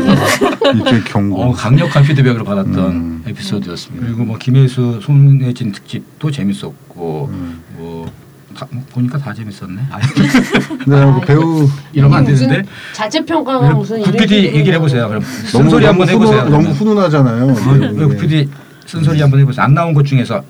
일종의 0.75 1.05
경고. 1.05 1.43
어, 1.43 1.53
강력한 1.53 2.03
피드백을 2.03 2.45
받았던 2.45 2.79
음. 2.79 3.25
에피소드였습니다. 3.27 4.07
그리고 4.07 4.25
뭐 4.25 4.39
김혜수 4.39 5.01
손예진 5.03 5.73
특집도 5.73 6.31
재밌었고 6.31 7.31
음. 7.33 7.63
뭐, 7.77 8.11
다, 8.59 8.67
뭐 8.71 8.83
보니까 8.91 9.17
다 9.19 9.33
재밌었네. 9.33 9.81
아니, 9.91 10.03
근데 10.85 11.21
그 11.21 11.21
배우 11.27 11.69
이러면 11.93 12.19
안 12.19 12.25
무슨 12.25 12.49
되는데. 12.49 12.69
자체 12.93 13.25
평가가 13.25 13.71
무슨 13.73 14.03
구PD 14.03 14.37
이런 14.41 14.55
얘기를 14.57 14.75
해보세요. 14.79 15.07
그럼 15.09 15.23
쓴소리 15.23 15.85
한번 15.87 16.09
해보세요. 16.09 16.39
너무 16.41 16.51
그러면. 16.51 16.73
훈훈하잖아요. 16.73 17.45
어, 17.45 17.77
이게. 17.77 18.05
구PD 18.05 18.49
쓴소리 18.87 19.21
한번 19.21 19.39
해보세요. 19.41 19.65
안 19.65 19.75
나온 19.75 19.95
것 19.95 20.05
중에서 20.05 20.43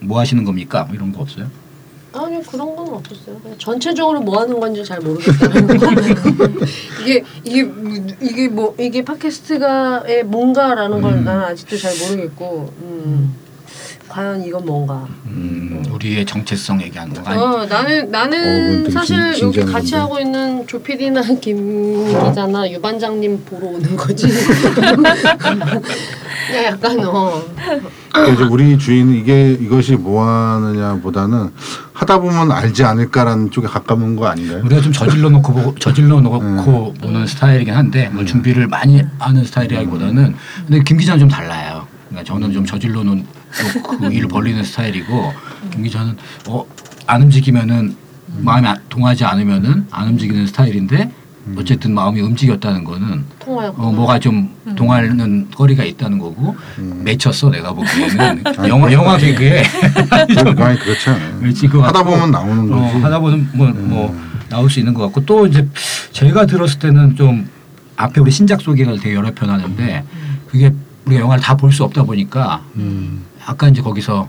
뭐 0.00 0.18
하시는 0.18 0.42
겁니까? 0.42 0.84
뭐 0.88 0.96
이런 0.96 1.12
거 1.12 1.20
없어요? 1.22 1.46
아니 2.14 2.42
그런 2.44 2.74
건 2.76 2.88
없었어요. 2.94 3.36
그냥 3.40 3.56
전체적으로 3.58 4.20
뭐 4.20 4.40
하는 4.40 4.58
건지 4.58 4.84
잘 4.84 4.98
모르겠다는 5.00 5.78
거. 5.78 5.86
이게 7.06 7.24
이게 7.44 7.62
뭐- 7.62 8.06
이게 8.20 8.48
뭐 8.48 8.74
이게 8.78 9.04
팟캐스트가의 9.04 10.24
뭔가라는 10.24 11.00
걸 11.00 11.12
음. 11.14 11.24
나는 11.24 11.44
아직도 11.44 11.76
잘 11.78 11.92
모르겠고, 12.10 12.72
음, 12.82 13.34
과연 14.12 14.44
이건 14.44 14.66
뭔가. 14.66 15.06
음, 15.26 15.82
우리의 15.90 16.26
정체성 16.26 16.82
얘기하는 16.82 17.14
거 17.14 17.22
아니? 17.30 17.38
어 17.40 17.64
나는 17.64 18.02
어, 18.06 18.10
나는 18.10 18.78
되게 18.82 18.90
사실 18.90 19.32
진- 19.32 19.46
여기 19.46 19.60
같이 19.60 19.92
건데. 19.92 19.96
하고 19.96 20.18
있는 20.20 20.66
조 20.66 20.82
PD나 20.82 21.22
김 21.40 22.06
기자나 22.08 22.70
유 22.70 22.78
반장님 22.80 23.42
보러 23.46 23.68
오는 23.68 23.96
거지. 23.96 24.28
그냥 25.38 26.64
약간 26.64 26.98
어 27.06 27.42
그러니까 28.12 28.34
이제 28.34 28.42
우리 28.44 28.76
주인은 28.78 29.14
이게 29.14 29.52
이것이 29.52 29.94
뭐 29.96 30.26
하느냐보다는 30.26 31.50
하다 31.94 32.18
보면 32.20 32.52
알지 32.52 32.84
않을까라는 32.84 33.50
쪽에 33.50 33.66
가까운 33.66 34.16
거 34.16 34.26
아닌가요? 34.26 34.60
우리가 34.64 34.82
좀 34.82 34.92
저질러 34.92 35.30
놓고 35.30 35.52
보고 35.54 35.74
저질러 35.78 36.20
놓고 36.20 36.94
보는 37.00 37.26
스타일이긴 37.26 37.72
한데 37.74 38.10
뭐 38.12 38.24
준비를 38.26 38.66
많이 38.66 39.02
하는 39.18 39.44
스타일이라기보다는 39.44 40.34
근데 40.66 40.82
김 40.84 40.98
기자는 40.98 41.20
좀 41.20 41.28
달라요. 41.30 41.86
그러니까 42.10 42.30
저는 42.30 42.52
좀 42.52 42.66
저질러 42.66 43.02
놓 43.04 43.16
고일 43.98 44.26
벌리는 44.28 44.62
스타일이고 44.64 45.32
김 45.72 45.82
기자는 45.84 46.16
어안 46.46 47.22
움직이면은 47.22 47.96
마음이 48.38 48.66
안- 48.66 48.76
동하지 48.88 49.24
않으면은 49.24 49.86
안 49.90 50.08
움직이는 50.08 50.46
스타일인데 50.46 51.10
어쨌든 51.56 51.92
마음이 51.92 52.20
움직였다는 52.20 52.84
거는. 52.84 53.24
어, 53.76 53.92
뭐가 53.92 54.18
좀 54.20 54.48
동하는 54.76 55.50
거리가 55.50 55.82
있다는 55.84 56.18
거고 56.18 56.54
음. 56.78 57.00
맺혔어 57.04 57.50
내가 57.50 57.72
보기에는 57.72 58.44
영화 58.68 58.92
영화 58.92 59.16
개그에 59.16 59.64
아니 60.10 60.78
그렇지 60.78 61.10
않아요. 61.10 61.38
그렇지, 61.40 61.66
하다. 61.66 62.02
보면 62.04 62.30
나오는 62.30 62.72
어, 62.72 62.80
거지. 62.92 62.96
하다 63.02 63.18
보면 63.18 63.50
뭐, 63.54 63.68
뭐 63.70 64.20
나올 64.48 64.70
수 64.70 64.78
있는 64.78 64.94
것 64.94 65.02
같고 65.02 65.24
또 65.26 65.46
이제 65.48 65.66
제가 66.12 66.46
들었을 66.46 66.78
때는 66.78 67.16
좀 67.16 67.48
앞에 67.96 68.20
우리 68.20 68.30
신작 68.30 68.60
소개를 68.60 69.00
되게 69.00 69.16
여러 69.16 69.32
편 69.32 69.50
하는데 69.50 70.04
그게 70.48 70.72
우리가 71.06 71.22
영화를 71.22 71.42
다 71.42 71.56
볼 71.56 71.72
수 71.72 71.82
없다 71.82 72.04
보니까 72.04 72.62
음. 72.76 73.22
약간 73.48 73.70
이제 73.70 73.82
거기서 73.82 74.28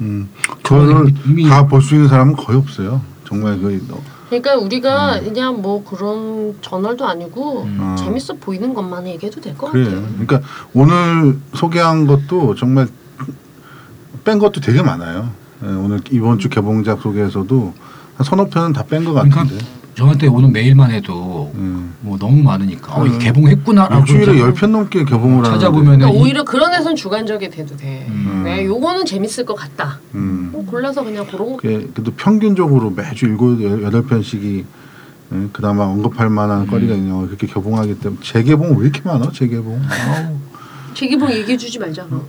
음. 0.00 0.28
그거를 0.62 0.88
저는 0.92 1.14
이미- 1.26 1.48
다볼 1.48 1.82
수 1.82 1.94
있는 1.94 2.08
사람은 2.08 2.36
거의 2.36 2.58
없어요. 2.58 3.00
정말 3.26 3.58
그 3.58 3.84
너- 3.88 4.00
그러니까 4.28 4.56
우리가 4.56 5.20
그냥 5.20 5.62
뭐 5.62 5.84
그런 5.84 6.56
저널도 6.60 7.06
아니고 7.06 7.62
음. 7.62 7.96
재밌어 7.98 8.34
보이는 8.34 8.74
것만 8.74 9.06
얘기해도 9.06 9.40
될 9.40 9.56
것 9.56 9.70
그래요. 9.70 9.86
같아요. 9.86 10.06
그러니까 10.26 10.40
오늘 10.74 11.38
소개한 11.54 12.06
것도 12.06 12.54
정말 12.56 12.88
뺀 14.24 14.38
것도 14.38 14.60
되게 14.60 14.82
많아요. 14.82 15.30
예, 15.62 15.66
오늘 15.68 16.00
이번 16.10 16.38
주 16.38 16.48
개봉작 16.48 17.00
속에서도 17.00 17.74
한 18.16 18.24
서너 18.24 18.46
편은 18.46 18.72
다 18.72 18.82
뺀것 18.82 19.14
그러니까 19.14 19.42
같은데. 19.42 19.64
저한테 19.96 20.26
오는 20.26 20.52
메일만 20.52 20.90
해도 20.90 21.50
음. 21.54 21.94
뭐 22.02 22.18
너무 22.18 22.42
많으니까 22.42 22.94
어, 22.96 23.04
음. 23.04 23.18
개봉했구나라고 23.18 24.00
일주일에 24.02 24.24
좀열편 24.26 24.72
넘게 24.72 25.04
개봉을 25.04 25.38
하는데. 25.38 25.50
찾아보면은 25.52 25.98
그러니까 26.00 26.18
이- 26.18 26.22
오히려 26.22 26.44
그런 26.44 26.70
데선 26.70 26.94
주관적이 26.94 27.48
돼도 27.48 27.76
돼. 27.78 28.04
음. 28.10 28.42
네, 28.44 28.66
요거는 28.66 29.06
재밌을 29.06 29.46
것 29.46 29.54
같다. 29.54 29.98
음. 30.14 30.50
뭐 30.52 30.66
골라서 30.66 31.02
그냥 31.02 31.26
그런 31.26 31.52
거. 31.52 31.56
그게 31.56 31.86
그래도 31.94 32.12
평균적으로 32.14 32.90
매주 32.90 33.24
일곱 33.24 33.60
여덟 33.82 34.04
편씩이 34.06 34.64
예, 35.32 35.48
그나마 35.52 35.84
언급할 35.84 36.28
만한 36.28 36.60
음. 36.62 36.66
거리가 36.66 36.92
영화 37.08 37.26
그렇게 37.26 37.46
개봉하기 37.46 37.98
때문에 37.98 38.20
재개봉 38.22 38.76
왜 38.76 38.84
이렇게 38.84 39.00
많아? 39.02 39.30
재개봉. 39.32 39.80
아우. 39.88 40.36
재기봉 40.92 41.30
얘기해 41.32 41.56
주지 41.56 41.78
말자. 41.78 42.06
너. 42.10 42.22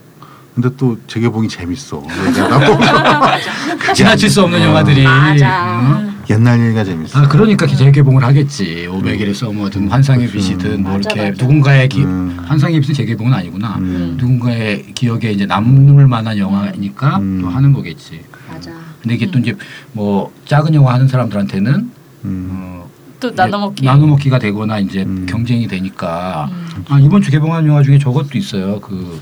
근데 0.57 0.75
또 0.75 0.97
재개봉이 1.05 1.47
재밌어. 1.47 2.01
지나칠 3.93 4.27
수 4.27 4.41
없는 4.41 4.59
영화들이 4.59 5.03
맞아. 5.03 5.81
응? 6.01 6.13
옛날 6.31 6.59
얘기가 6.59 6.83
재밌어. 6.83 7.19
아 7.19 7.27
그러니까 7.27 7.67
재개봉을 7.67 8.23
하겠지 8.23 8.87
500일의 8.89 9.35
서머든 9.35 9.87
환상의 9.87 10.27
그렇죠. 10.27 10.47
빛이든 10.47 10.81
뭐 10.81 10.93
맞아, 10.93 11.11
이렇게 11.11 11.29
맞아. 11.29 11.43
누군가의 11.43 11.89
기 11.89 12.01
음. 12.03 12.37
환상의 12.43 12.79
빛은 12.81 12.95
재개봉은 12.95 13.31
아니구나 13.35 13.75
음. 13.77 14.15
누군가의 14.19 14.93
기억에 14.95 15.29
이제 15.31 15.45
남을 15.45 16.07
만한 16.07 16.35
영화니까 16.39 17.17
음. 17.19 17.39
또 17.43 17.49
하는 17.49 17.71
거겠지 17.71 18.21
맞아. 18.51 18.71
근데 19.03 19.13
이게 19.13 19.29
또 19.29 19.37
이제 19.37 19.55
뭐 19.91 20.33
작은 20.45 20.73
영화 20.73 20.95
하는 20.95 21.07
사람들한테는 21.07 21.91
음. 22.25 22.47
어, 22.51 22.89
또 23.19 23.29
나눠먹기. 23.29 23.85
나눠먹기가 23.85 24.39
되거나 24.39 24.79
이제 24.79 25.03
음. 25.03 25.27
경쟁이 25.29 25.67
되니까 25.67 26.49
음. 26.51 26.85
아, 26.89 26.99
이번 26.99 27.21
주 27.21 27.29
개봉한 27.29 27.67
영화 27.67 27.83
중에 27.83 27.99
저것도 27.99 28.39
있어요 28.39 28.79
그 28.81 29.21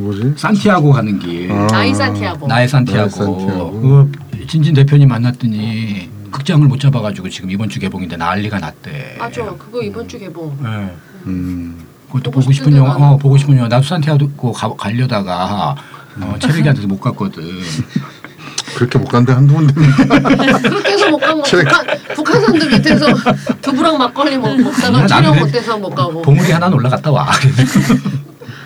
뭐지? 0.00 0.34
산티아고 0.36 0.92
가는 0.92 1.18
길 1.18 1.50
아. 1.50 1.66
나이 1.68 1.94
산티아고. 1.94 2.46
나의 2.46 2.68
산티아고 2.68 3.02
나의 3.02 3.10
산티아고. 3.10 3.80
그거 3.80 4.08
진진 4.46 4.74
대표님 4.74 5.08
만났더니 5.08 6.08
극장을 6.30 6.66
못 6.66 6.80
잡아가지고 6.80 7.28
지금 7.28 7.50
이번 7.50 7.68
주 7.68 7.78
개봉인데 7.78 8.16
난리가 8.16 8.58
났대. 8.58 9.16
맞아. 9.18 9.44
그거 9.56 9.82
이번 9.82 10.08
주 10.08 10.18
개봉. 10.18 10.56
네. 10.62 10.94
음. 11.26 11.84
그것도 12.08 12.30
보고 12.30 12.40
보고 12.40 12.52
싶은 12.52 12.76
영화. 12.76 12.94
어, 12.94 13.16
보고 13.16 13.36
싶은 13.36 13.56
영화. 13.56 13.68
나도 13.68 13.84
산티아고 13.84 14.52
가, 14.52 14.74
가려다가 14.74 15.74
어, 16.20 16.34
체력이한테서 16.40 16.88
못 16.88 17.00
갔거든. 17.00 17.42
그렇게 18.76 18.98
못 18.98 19.06
간데 19.08 19.32
한두 19.32 19.54
군데. 19.54 19.72
그렇게 20.62 20.92
해서 20.92 21.10
못 21.10 21.18
가면 21.18 21.42
북한 21.44 21.86
북한 22.14 22.40
사람들 22.40 22.70
밑에서 22.70 23.06
두부랑 23.62 23.98
막걸리 23.98 24.36
먹, 24.36 24.56
먹다가 24.60 24.90
나는 24.90 25.06
촬영 25.08 25.38
못해서 25.38 25.78
못 25.78 25.90
가고 25.94 26.22
봉우리 26.22 26.50
하나 26.50 26.68
는 26.68 26.74
올라갔다 26.74 27.10
와. 27.12 27.28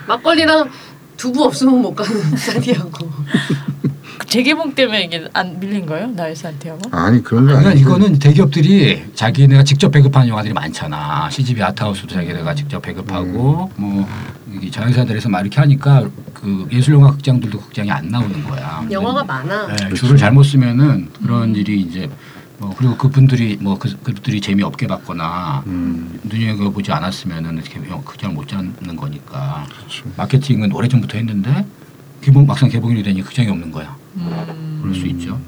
막걸리랑 0.06 0.70
두부 1.18 1.44
없으면 1.44 1.82
못 1.82 1.94
가는 1.94 2.18
산티아고. 2.36 3.10
그 4.18 4.26
재개봉 4.26 4.74
때문에 4.74 5.02
이게 5.04 5.28
안 5.34 5.60
밀린 5.60 5.84
거예요? 5.86 6.06
나의 6.08 6.34
산티아고? 6.34 6.80
아니 6.92 7.22
그런 7.22 7.42
거 7.44 7.48
그러니까 7.48 7.70
아니고. 7.70 7.88
이거는 7.90 8.18
대기업들이 8.18 9.04
자기네가 9.14 9.62
직접 9.64 9.90
배급하는 9.90 10.28
영화들이 10.28 10.54
많잖아. 10.54 11.28
CGV 11.30 11.62
아트하우스도 11.62 12.08
자기네가 12.14 12.54
직접 12.54 12.80
배급하고 12.80 13.70
뭐 13.76 14.08
이게 14.54 14.70
자회사들에서 14.70 15.28
막 15.28 15.40
이렇게 15.42 15.60
하니까 15.60 16.08
그 16.32 16.66
예술영화 16.72 17.10
극장들도 17.12 17.60
극장이 17.60 17.90
안 17.90 18.08
나오는 18.08 18.42
거야. 18.44 18.84
영화가 18.90 19.24
많아. 19.24 19.66
네, 19.76 19.94
줄을 19.94 20.16
잘못 20.16 20.44
쓰면은 20.44 21.08
그런 21.22 21.54
일이 21.54 21.80
이제 21.80 22.08
뭐 22.58 22.74
그리고 22.76 22.96
그분들이 22.96 23.56
뭐 23.60 23.78
그, 23.78 23.94
그들이 24.02 24.40
재미없게 24.40 24.86
봤거나 24.88 25.62
음. 25.66 26.18
눈여겨 26.24 26.70
보지 26.70 26.90
않았으면은 26.90 27.54
이렇게 27.54 27.80
영- 27.88 28.02
극장을 28.04 28.34
못 28.34 28.48
잡는 28.48 28.96
거니까 28.96 29.64
그렇죠. 29.70 30.04
마케팅은 30.16 30.72
오래 30.72 30.88
전부터 30.88 31.18
했는데 31.18 31.64
개봉 32.20 32.46
막상 32.46 32.68
개봉일이 32.68 33.02
되니 33.04 33.22
극장이 33.22 33.48
없는 33.48 33.70
거야. 33.70 33.96
음. 34.16 34.80
그럴 34.82 34.94
수 34.94 35.06
있죠. 35.06 35.40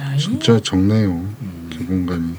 야, 0.00 0.14
이- 0.14 0.18
진짜 0.18 0.58
적네요. 0.60 1.10
음. 1.10 1.68
개봉관이 1.70 2.34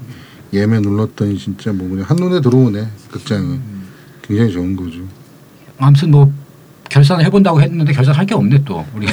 예매 0.54 0.80
눌렀더니 0.80 1.38
진짜 1.38 1.72
뭐 1.72 1.88
그냥 1.88 2.06
한 2.10 2.18
눈에 2.18 2.42
들어오네 2.42 2.88
극장은 3.12 3.62
굉장히 4.24 4.52
좋은 4.52 4.76
거죠. 4.76 5.02
아무튼 5.78 6.10
뭐 6.10 6.34
결산을 6.90 7.24
해본다고 7.26 7.62
했는데 7.62 7.94
결산할 7.94 8.26
게 8.26 8.34
없네 8.34 8.64
또 8.66 8.84
우리. 8.96 9.06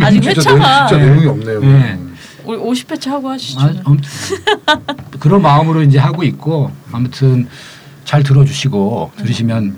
아직 0.00 0.20
진짜, 0.20 0.30
회차가 0.30 0.86
진짜 0.88 1.04
내용이 1.04 1.26
없네요. 1.26 1.60
네. 1.60 2.00
우리 2.44 2.58
50회차 2.58 3.10
하고 3.10 3.30
하시죠. 3.30 3.60
아, 3.60 4.76
그런 5.18 5.42
마음으로 5.42 5.82
이제 5.82 5.98
하고 5.98 6.22
있고 6.22 6.70
아무튼 6.92 7.48
잘 8.04 8.22
들어주시고 8.22 9.12
들으시면 9.16 9.76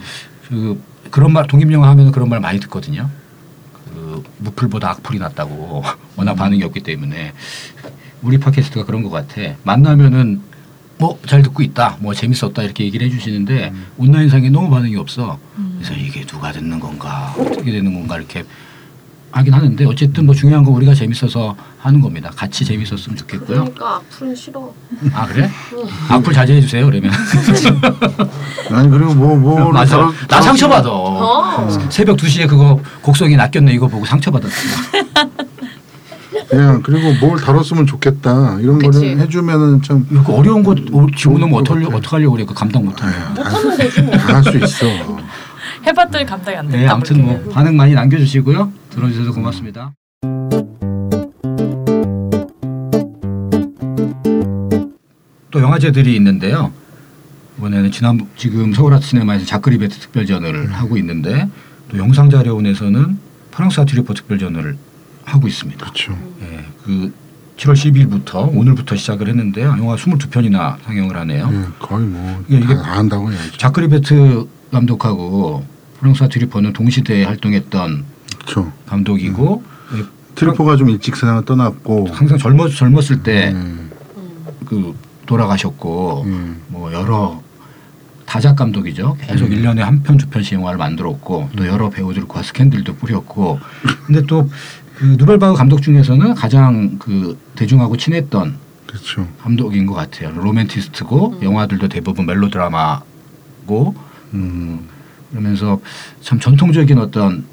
그 0.49 0.83
그런 1.11 1.33
말 1.33 1.47
독립영화 1.47 1.89
하면 1.91 2.11
그런 2.13 2.29
말 2.29 2.41
많이 2.41 2.59
듣거든요. 2.61 3.09
그 3.73 4.23
무풀보다 4.39 4.91
악플이 4.91 5.19
낫다고 5.19 5.83
워낙 6.17 6.35
반응이 6.35 6.63
없기 6.65 6.81
때문에 6.81 7.33
우리 8.23 8.39
팟캐스트가 8.39 8.85
그런 8.85 9.03
것 9.03 9.11
같아. 9.11 9.55
만나면은 9.63 10.41
뭐 10.99 11.19
잘 11.27 11.43
듣고 11.43 11.63
있다, 11.63 11.99
뭐 12.01 12.15
재밌었다 12.15 12.63
이렇게 12.63 12.85
얘기를 12.85 13.07
해주시는데 13.07 13.73
온라인상에 13.99 14.49
너무 14.49 14.71
반응이 14.71 14.97
없어. 14.97 15.39
그래서 15.75 15.93
이게 15.95 16.25
누가 16.25 16.51
듣는 16.53 16.81
건가, 16.81 17.35
어떻게 17.39 17.71
되는 17.71 17.93
건가 17.93 18.17
이렇게 18.17 18.45
하긴 19.37 19.53
하는데 19.53 19.85
어쨌든 19.85 20.25
뭐 20.25 20.35
중요한 20.35 20.65
건 20.65 20.73
우리가 20.77 20.95
재밌어서 20.95 21.55
하는 21.79 22.01
겁니다. 22.01 22.31
같이 22.35 22.65
재밌었으면 22.65 23.17
좋겠고요. 23.19 23.65
그러니까 23.65 23.97
악플은 23.97 24.35
싫어. 24.35 24.73
아 25.13 25.27
그래? 25.27 25.51
악플 26.09 26.33
자제해 26.33 26.59
주세요 26.63 26.87
그러면. 26.87 27.13
아니 28.73 28.89
그리고 28.89 29.15
뭐 29.15 29.37
뭐. 29.37 29.71
맞아. 29.71 30.11
나 30.27 30.41
상처 30.41 30.67
받아. 30.67 30.89
어. 30.91 31.69
새벽 31.91 32.23
2 32.23 32.27
시에 32.29 32.47
그거 32.47 32.81
곡성이 33.03 33.37
낚였네 33.37 33.75
이거 33.75 33.87
보고 33.89 34.07
상처 34.07 34.31
받았어. 34.31 34.55
그냥 36.49 36.81
그리고 36.83 37.13
뭘 37.27 37.39
다뤘으면 37.39 37.87
좋겠다 37.87 38.59
이런 38.61 38.79
그치. 38.79 39.01
거를 39.01 39.19
해주면은 39.21 39.83
참 39.83 40.07
이거 40.11 40.33
어려운 40.35 40.63
거 40.63 40.75
집어넣으면 41.15 41.61
어떡하려. 41.61 41.89
어떡하려고 41.89 42.33
그래 42.37 42.45
그 42.49 42.55
감당 42.55 42.87
못하면. 42.87 43.35
못하면 43.35 43.77
되지 43.77 44.01
뭐. 44.01 44.17
다할 44.17 44.43
수 44.45 44.57
있어. 44.57 44.87
해봤더니 45.87 46.27
감당이 46.27 46.57
안 46.57 46.67
된다. 46.69 46.79
네 46.79 46.87
아무튼 46.89 47.23
뭐 47.25 47.35
그렇게. 47.39 47.51
반응 47.55 47.77
많이 47.77 47.95
남겨주시고요. 47.95 48.73
들어주셔서 48.91 49.33
고맙습니다. 49.33 49.93
또 55.51 55.61
영화제들이 55.63 56.15
있는데요. 56.17 56.73
이번에는 57.59 57.91
지난 57.91 58.21
지금 58.37 58.73
서울아트 58.75 59.07
시네마에서 59.07 59.47
자크리 59.47 59.79
베트 59.79 59.99
특별전을 59.99 60.73
하고 60.73 60.97
있는데 60.99 61.49
또 61.89 61.99
영상자료원에서는 61.99 63.19
프랑스 63.51 63.81
아트리포 63.81 64.13
특별전을 64.13 64.77
하고 65.25 65.49
있습니다. 65.49 65.81
그렇죠. 65.81 66.19
예, 66.43 66.65
그 66.85 67.13
7월 67.57 67.73
10일부터 67.75 68.55
오늘부터 68.55 68.97
시작을 68.97 69.29
했는데요. 69.29 69.69
영화 69.79 69.97
22편이나 69.97 70.77
상영을 70.85 71.17
하네요. 71.17 71.49
예, 71.51 71.65
거의 71.79 72.07
뭐 72.07 72.45
이게- 72.49 72.59
이게- 72.65 72.75
다 72.75 72.99
한다고 72.99 73.33
해야죠. 73.33 73.57
자크리 73.57 73.89
베트 73.89 74.47
감독하고 74.71 75.65
프랑스와 76.07 76.29
트리퍼는 76.29 76.73
동시대에 76.73 77.25
활동했던 77.25 78.05
그렇죠. 78.39 78.73
감독이고 78.87 79.63
예, 79.97 80.03
트리포가 80.35 80.77
좀 80.77 80.91
일찍 80.91 81.17
세상을 81.17 81.45
떠났고. 81.45 82.09
항상 82.13 82.39
젊었 82.39 82.71
젊었을 82.75 83.23
때 83.23 83.53
음. 83.53 83.91
그 84.65 84.95
돌아가셨고 85.27 86.23
음. 86.27 86.61
뭐 86.69 86.93
여러 86.93 87.43
다작 88.25 88.57
감독이죠. 88.57 89.17
계속 89.21 89.51
일 89.53 89.63
1년에 89.63 89.79
한 89.79 90.03
편 90.03 90.17
두 90.17 90.29
편씩 90.29 90.55
영화를 90.55 90.79
만들었고 90.79 91.51
또 91.57 91.67
여러 91.67 91.91
배우들과 91.91 92.43
스캔들도 92.43 92.97
뿌렸고 92.97 93.59
근데 94.07 94.23
또 94.23 94.49
그 94.97 95.05
누벨바흐 95.19 95.53
감독 95.57 95.83
중에서는 95.83 96.35
가장 96.35 96.97
그 96.99 97.39
대중하고 97.55 97.99
친했던 97.99 98.57
그렇죠. 98.87 99.29
감독인 99.43 99.85
것 99.85 99.93
같아요. 99.93 100.31
로맨티스트고 100.31 101.41
영화들도 101.43 101.89
대부분 101.89 102.25
멜로드라마고 102.25 103.95
음. 104.33 104.89
그러면서 105.31 105.81
참 106.21 106.39
전통적인 106.39 106.99
어떤 106.99 107.45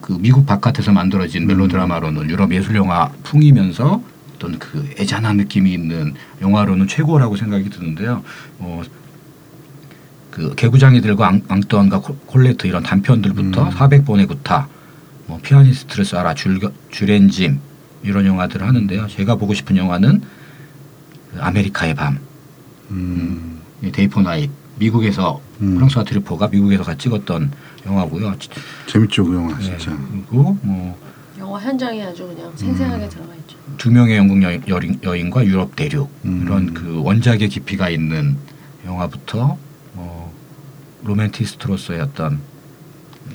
그 0.00 0.16
미국 0.20 0.46
바깥에서 0.46 0.92
만들어진 0.92 1.46
멜로드라마로는 1.46 2.28
유럽 2.30 2.52
예술 2.52 2.76
영화 2.76 3.08
풍이면서 3.22 4.02
어떤 4.34 4.58
그 4.58 4.88
애잔한 4.98 5.36
느낌이 5.36 5.72
있는 5.72 6.14
영화로는 6.40 6.88
최고라고 6.88 7.36
생각이 7.36 7.68
드는데요. 7.70 8.22
어, 8.58 8.82
그 10.30 10.54
개구장이들과 10.54 11.26
앙, 11.28 11.42
앙뚜안과 11.48 12.00
콜- 12.00 12.16
콜레트 12.26 12.66
이런 12.66 12.82
단편들부터 12.82 13.64
음. 13.64 13.70
400번의 13.70 14.28
구타, 14.28 14.68
뭐 15.26 15.38
피아니스트를 15.42 16.04
쏴라, 16.04 16.34
줄, 16.36 16.60
줄 16.90 17.13
앤 17.13 17.35
짐 17.35 17.58
이런 18.02 18.24
영화들을 18.24 18.66
하는데요. 18.66 19.08
제가 19.08 19.34
보고 19.36 19.52
싶은 19.52 19.76
영화는 19.76 20.22
그 21.32 21.40
아메리카의 21.42 21.94
밤, 21.94 22.18
음. 22.90 23.60
이 23.82 23.90
Day 23.90 24.06
for 24.06 24.22
Night 24.22 24.50
미국에서 24.78 25.40
음. 25.60 25.74
프랑수아 25.74 26.04
트뤼포가 26.04 26.48
미국에서 26.48 26.82
같이 26.82 27.04
찍었던 27.04 27.50
영화고요. 27.86 28.34
재밌죠 28.86 29.24
그 29.24 29.34
영화 29.34 29.56
네, 29.58 29.64
진짜. 29.64 29.96
그리고 30.28 30.56
뭐두 30.62 30.94
영화 31.38 31.58
현장에 31.58 32.02
아주 32.02 32.26
그냥 32.26 32.52
생생하게 32.54 33.08
들어가 33.08 33.34
있죠. 33.34 33.90
명의 33.90 34.16
영국 34.16 34.42
여, 34.42 34.52
여인, 34.68 34.98
여인과 35.02 35.44
유럽 35.46 35.74
대륙 35.76 36.10
음. 36.24 36.42
이런 36.44 36.74
그 36.74 37.02
원작의 37.02 37.48
깊이가 37.48 37.88
있는 37.88 38.36
영화부터 38.84 39.56
뭐 39.94 40.34
로맨티스트로서의 41.04 42.00
어떤 42.00 42.40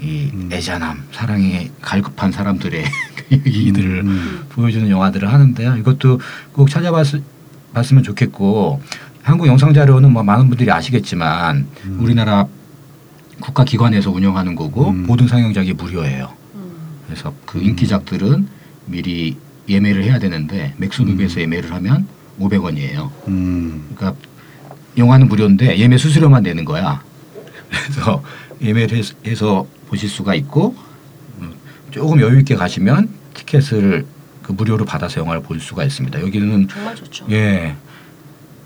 이 0.02 0.30
음. 0.34 0.50
애잔함, 0.52 1.04
사랑에 1.12 1.72
갈급한 1.82 2.32
사람들의 2.32 2.84
이들을 3.32 4.02
음. 4.02 4.46
보여주는 4.50 4.88
영화들을 4.90 5.32
하는데요. 5.32 5.78
이것도 5.78 6.20
꼭 6.52 6.70
찾아봤으면 6.70 8.04
좋겠고 8.04 8.82
한국 9.26 9.48
영상 9.48 9.74
자료는 9.74 10.14
뭐 10.14 10.22
많은 10.22 10.50
분들이 10.50 10.70
아시겠지만 10.72 11.68
음. 11.86 11.98
우리나라 12.00 12.46
국가 13.40 13.64
기관에서 13.66 14.12
운영하는 14.12 14.54
거고 14.56 14.90
음. 14.90 15.08
모든 15.08 15.28
상영작이 15.28 15.74
무료예요. 15.74 16.32
음. 16.54 16.72
그래서 17.08 17.34
그 17.44 17.60
인기작들은 17.60 18.48
미리 18.86 19.36
예매를 19.68 20.04
해야 20.04 20.20
되는데 20.20 20.76
맥스무비에서 20.78 21.42
예매를 21.42 21.74
하면 21.74 22.08
500원이에요. 22.40 23.10
음. 23.28 23.96
그러니까 23.96 24.22
영화는 24.96 25.28
무료인데 25.28 25.76
예매 25.80 25.98
수수료만 25.98 26.44
내는 26.44 26.64
거야. 26.64 27.02
그래서 27.72 28.22
예매를 28.62 28.96
해서, 28.96 29.16
해서 29.26 29.68
보실 29.88 30.08
수가 30.08 30.36
있고 30.36 30.76
음, 31.40 31.52
조금 31.90 32.22
여유 32.22 32.38
있게 32.38 32.54
가시면 32.54 33.10
티켓을 33.34 34.06
그 34.44 34.52
무료로 34.52 34.86
받아서 34.86 35.20
영화를 35.20 35.42
볼 35.42 35.60
수가 35.60 35.84
있습니다. 35.84 36.22
여기는 36.22 36.68
정말 36.68 36.94
좋죠. 36.94 37.26
예. 37.32 37.76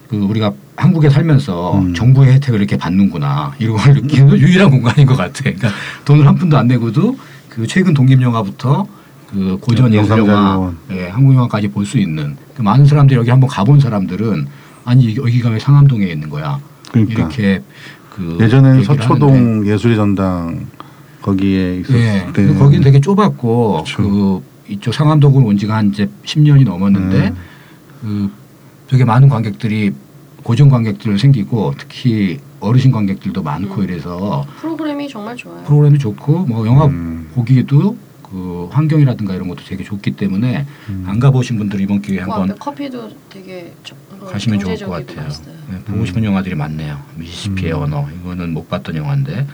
그 0.10 0.15
우리가 0.17 0.52
한국에 0.76 1.10
살면서 1.10 1.78
음. 1.80 1.93
정부의 1.93 2.34
혜택을 2.34 2.60
이렇게 2.60 2.78
받는구나 2.78 3.54
이런 3.60 3.78
걸 3.78 3.93
느끼는 3.93 4.38
유일한 4.39 4.72
공간인 4.72 5.06
것 5.06 5.15
같아. 5.15 5.43
그러니까 5.43 5.69
돈을 6.06 6.26
한 6.26 6.36
푼도 6.36 6.58
안 6.58 6.67
내고도 6.67 7.15
그 7.48 7.67
최근 7.67 7.93
독립 7.93 8.22
영화부터 8.22 8.88
그 9.30 9.58
고전 9.62 9.93
예술 9.93 10.17
영화. 10.17 10.74
예, 10.91 11.08
한국 11.10 11.36
영화까지 11.36 11.67
볼 11.67 11.86
수 11.86 12.00
있는 12.00 12.36
그 12.56 12.63
많은 12.63 12.86
사람들이 12.86 13.19
여기 13.19 13.30
한번 13.30 13.48
가본 13.50 13.80
사람들은 13.80 14.48
아니 14.86 15.15
여기가 15.15 15.50
왜 15.52 15.60
상암동에 15.60 16.08
있는 16.08 16.30
거야? 16.30 16.60
그러니까 16.91 17.13
이렇게 17.13 17.62
그 18.15 18.38
예전에는 18.41 18.78
얘기를 18.80 18.89
하는데. 19.00 19.04
서초동 19.19 19.67
예술의 19.67 19.95
전당 19.95 20.65
거기에 21.22 21.82
있었을 21.82 22.00
예. 22.00 22.28
때 22.34 22.54
거긴 22.56 22.82
되게 22.82 23.00
좁았고 23.00 23.84
그쵸. 23.84 24.02
그 24.02 24.43
이쪽 24.69 24.91
상암동은 24.93 25.43
온 25.43 25.56
지가 25.58 25.76
한 25.76 25.89
이제 25.89 26.10
10년이 26.26 26.63
넘었는데 26.63 27.28
음. 27.28 27.36
그 28.02 28.38
되게 28.89 29.06
많은 29.06 29.30
관객들이 29.30 29.93
고정 30.43 30.69
관객들 30.69 31.19
생기고 31.19 31.75
특히 31.78 32.39
어르신 32.60 32.91
관객들도 32.91 33.43
많고 33.43 33.75
음. 33.75 33.84
이래서 33.84 34.45
프로그램이 34.60 35.08
정말 35.08 35.36
좋아요. 35.36 35.63
프로그램이 35.63 35.99
좋고 35.99 36.45
뭐 36.45 36.65
영화 36.65 36.86
음. 36.86 37.30
보기도 37.34 37.97
그 38.23 38.67
환경이라든가 38.71 39.34
이런 39.34 39.47
것도 39.47 39.63
되게 39.65 39.84
좋기 39.84 40.12
때문에 40.12 40.65
음. 40.89 41.04
안 41.08 41.19
가보신 41.19 41.58
분들 41.58 41.82
이번 41.82 42.02
기회에 42.02 42.23
그 42.23 42.30
한번 42.32 42.58
커피도 42.58 43.10
되게 43.30 43.73
저- 43.84 43.95
어, 44.19 44.25
가시면 44.25 44.60
좋을 44.60 44.75
것 44.78 44.89
같아요. 45.08 45.30
네, 45.71 45.80
보고 45.86 46.06
싶은 46.06 46.23
영화들이 46.23 46.56
많네요. 46.56 46.99
미시시피의 47.15 47.73
음. 47.73 47.84
언어 47.84 48.08
이거는 48.21 48.54
못 48.54 48.69
봤던 48.69 48.95
영화인데 48.95 49.45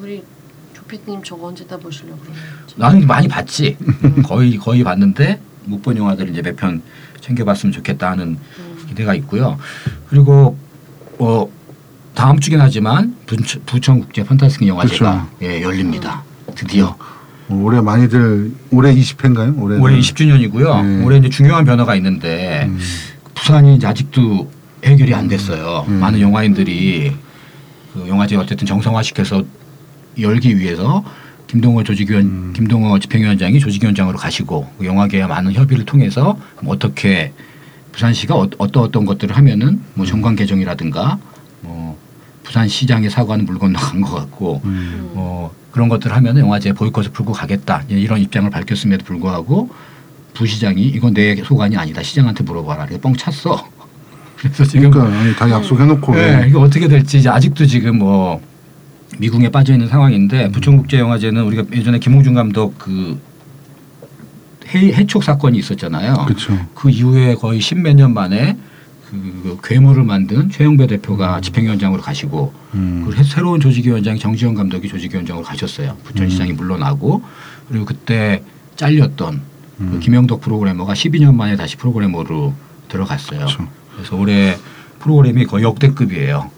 우리 0.00 0.22
조피디님 0.74 1.22
저거 1.22 1.48
언제 1.48 1.66
다 1.66 1.76
보시려고 1.76 2.18
그러는 2.18 2.40
거지? 2.62 2.74
나는 2.78 3.06
많이 3.06 3.28
봤지. 3.28 3.76
거의 4.24 4.56
거의 4.56 4.84
봤는데 4.84 5.40
못 5.64 5.82
본 5.82 5.96
영화들 5.96 6.28
이제 6.30 6.42
몇편 6.42 6.80
챙겨봤으면 7.26 7.72
좋겠다 7.72 8.10
하는 8.10 8.38
음. 8.58 8.86
기대가 8.88 9.14
있고요. 9.14 9.58
그리고 10.08 10.56
뭐 11.18 11.50
다음 12.14 12.38
주긴 12.38 12.60
하지만 12.60 13.16
부천, 13.26 13.62
부천 13.66 14.00
국제 14.00 14.24
판타스틱 14.24 14.68
영화제가 14.68 15.28
예, 15.42 15.62
열립니다. 15.62 16.22
드디어 16.54 16.96
뭐 17.48 17.64
올해 17.64 17.80
많이들 17.80 18.52
올해 18.70 18.94
20회인가요? 18.94 19.60
올해 19.60 19.78
올해 19.78 19.98
20주년이고요. 19.98 20.84
네. 20.84 21.04
올해 21.04 21.18
이제 21.18 21.28
중요한 21.28 21.64
변화가 21.64 21.94
있는데 21.96 22.66
음. 22.68 22.78
부산이 23.34 23.76
이제 23.76 23.86
아직도 23.86 24.50
해결이 24.84 25.14
안 25.14 25.28
됐어요. 25.28 25.84
음. 25.88 25.94
많은 25.94 26.20
영화인들이 26.20 27.12
그 27.92 28.08
영화제 28.08 28.36
어쨌든 28.36 28.66
정상화시켜서 28.66 29.44
열기 30.18 30.58
위해서 30.58 31.04
김동호 31.46 31.82
조직위원 31.84 32.24
음. 32.24 32.52
김동호 32.54 32.98
집행위원장이 32.98 33.60
조직위원장으로 33.60 34.18
가시고 34.18 34.68
그 34.78 34.86
영화계와 34.86 35.28
많은 35.28 35.52
협의를 35.52 35.84
통해서 35.84 36.38
뭐 36.60 36.74
어떻게 36.74 37.32
부산시가 37.92 38.34
어, 38.34 38.48
어떤 38.58 38.82
어떤 38.82 39.04
것들을 39.04 39.36
하면은 39.36 39.80
뭐 39.94 40.04
정관 40.06 40.36
개정이라든가 40.36 41.18
뭐 41.60 41.98
부산 42.42 42.68
시장의 42.68 43.10
사과는 43.10 43.44
물 43.44 43.58
건너간 43.58 44.00
것 44.02 44.14
같고 44.14 44.60
음. 44.64 45.10
뭐 45.14 45.54
그런 45.70 45.88
것들을 45.88 46.14
하면은 46.16 46.42
영화제 46.42 46.72
보이콧을 46.72 47.10
풀고 47.12 47.32
가겠다 47.32 47.84
이런 47.88 48.20
입장을 48.20 48.48
밝혔음에도 48.50 49.04
불구하고 49.04 49.70
부시장이 50.36 50.82
이건 50.82 51.14
내 51.14 51.34
소관이 51.36 51.76
아니다. 51.76 52.02
시장한테 52.02 52.44
물어봐라. 52.44 52.84
그래서 52.84 53.00
뻥 53.00 53.14
찼어. 53.16 53.68
그래서 54.36 54.64
지금 54.64 54.90
그러니까 54.90 55.38
다 55.38 55.50
약속해놓고 55.50 56.14
네, 56.14 56.40
왜 56.40 56.48
이게 56.48 56.58
어떻게 56.58 56.88
될지 56.88 57.26
아직도 57.26 57.66
지금 57.66 57.98
뭐 57.98 58.40
미궁에 59.18 59.50
빠져 59.50 59.72
있는 59.72 59.88
상황인데 59.88 60.50
부천국제영화제는 60.50 61.42
우리가 61.44 61.64
예전에 61.72 61.98
김홍준 61.98 62.34
감독 62.34 62.78
그 62.78 63.18
해, 64.68 64.92
해촉 64.92 65.22
사건이 65.22 65.58
있었잖아요. 65.58 66.24
그렇죠. 66.26 66.58
그 66.74 66.90
이후에 66.90 67.34
거의 67.34 67.60
십몇 67.60 67.96
년 67.96 68.14
만에 68.14 68.56
그 69.10 69.58
괴물을 69.62 70.02
만든 70.02 70.50
최영배 70.50 70.88
대표가 70.88 71.40
집행위원장으로 71.40 72.02
가시고 72.02 72.52
음. 72.74 73.06
그 73.08 73.22
새로운 73.22 73.60
조직위원장이 73.60 74.18
정지현 74.18 74.54
감독이 74.54 74.88
조직위원장으로 74.88 75.44
가셨어요. 75.44 75.96
부천시장이 76.04 76.52
물러나고 76.52 77.22
그리고 77.68 77.84
그때 77.84 78.42
잘렸던 78.74 79.40
그 79.78 79.98
김영덕 80.00 80.40
프로그래머가 80.40 80.94
12년 80.94 81.34
만에 81.34 81.54
다시 81.54 81.76
프로그래머로 81.76 82.54
들어갔어요. 82.88 83.40
그렇죠. 83.40 83.68
그래서 83.94 84.16
올해 84.16 84.56
프로그램이 85.00 85.44
거의 85.44 85.64
역대급이에요. 85.64 86.50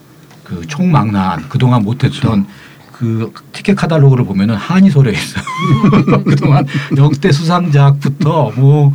그 0.48 0.66
총망라한 0.66 1.48
그동안 1.48 1.82
못했던 1.82 2.46
그 2.92 3.32
티켓 3.52 3.74
카탈로그를 3.76 4.24
보면은 4.24 4.56
한이 4.56 4.90
서려 4.90 5.12
있어. 5.12 5.40
그동안 6.24 6.66
역대 6.96 7.30
수상작부터 7.30 8.52
뭐, 8.56 8.92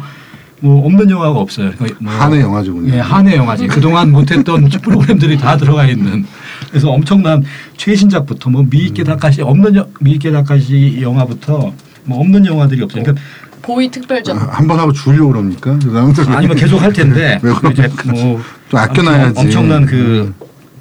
뭐 0.60 0.86
없는 0.86 1.10
영화가 1.10 1.40
없어요. 1.40 1.72
뭐 2.00 2.12
한해 2.12 2.42
영화제군요. 2.42 2.94
예, 2.96 3.00
한해 3.00 3.36
영화제. 3.38 3.68
그동안 3.68 4.12
못했던 4.12 4.68
프로그램들이 4.82 5.38
다 5.38 5.56
들어가 5.56 5.86
있는. 5.86 6.26
그래서 6.70 6.90
엄청난 6.90 7.44
최신작부터 7.78 8.50
뭐 8.50 8.66
미익계 8.70 9.04
다카시 9.04 9.42
없는 9.42 9.76
여- 9.76 9.88
미익계 10.02 10.32
다카시 10.32 10.98
영화부터 11.02 11.72
뭐 12.06 12.20
없는 12.20 12.46
영화들이 12.46 12.82
없어요. 12.82 13.04
그러니까 13.04 13.24
보이 13.62 13.90
특별전. 13.90 14.38
한번 14.38 14.80
하고 14.80 14.92
주려고 14.92 15.30
그럽니까? 15.32 15.80
그 15.80 15.98
아니면 16.28 16.58
계속 16.58 16.82
할 16.82 16.92
텐데 16.92 17.40
왜그 17.44 17.70
이제 17.72 17.88
그러니까? 17.96 18.12
뭐좀 18.12 18.42
아껴놔야지. 18.74 19.40
엄청난 19.40 19.86
그 19.86 20.34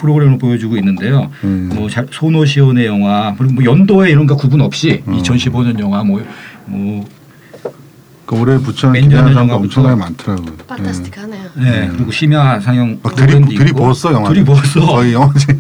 프로그램을 0.02 0.38
보여주고 0.38 0.76
있는데요. 0.76 1.30
음. 1.44 1.70
뭐 1.74 1.88
자- 1.88 2.04
소노시온의 2.10 2.86
영화 2.86 3.34
그리고 3.38 3.54
뭐 3.54 3.64
연도에 3.64 4.10
이런 4.10 4.26
거 4.26 4.36
구분 4.36 4.60
없이 4.60 5.02
음. 5.06 5.16
2015년 5.16 5.78
영화 5.78 6.02
뭐뭐그 6.02 8.40
올해 8.40 8.58
부천 8.58 8.94
영화부터 8.96 9.54
엄청나게 9.54 9.94
많더라고요. 9.96 10.56
판타스틱하네요. 10.66 11.42
네, 11.56 11.88
그리고 11.92 12.10
심야 12.10 12.58
상영 12.60 12.98
막 13.02 13.14
들이 13.14 13.36
있고. 13.38 13.48
들이부었어 13.64 14.12
영화. 14.12 14.28
들이부었어. 14.28 14.80
거의 14.86 15.12
영화제. 15.12 15.56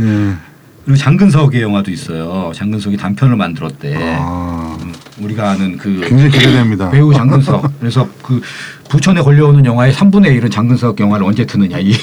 예. 0.00 0.04
그리고 0.84 0.98
장근석의 0.98 1.62
영화도 1.62 1.90
있어요. 1.90 2.52
장근석이 2.54 2.96
단편을 2.96 3.36
만들었대. 3.36 4.16
아, 4.20 4.76
음, 4.82 4.92
우리가 5.18 5.50
아는 5.50 5.76
그 5.78 6.00
굉장히 6.06 6.30
기대됩니다. 6.30 6.90
배우 6.90 7.12
장근석. 7.12 7.80
그래서 7.80 8.08
그 8.22 8.40
부천에 8.88 9.20
걸려오는 9.22 9.64
영화의 9.64 9.92
3분의 9.92 10.38
1은 10.40 10.50
장근석 10.50 11.00
영화를 11.00 11.26
언제 11.26 11.44
트느냐 11.46 11.78
이 11.78 11.92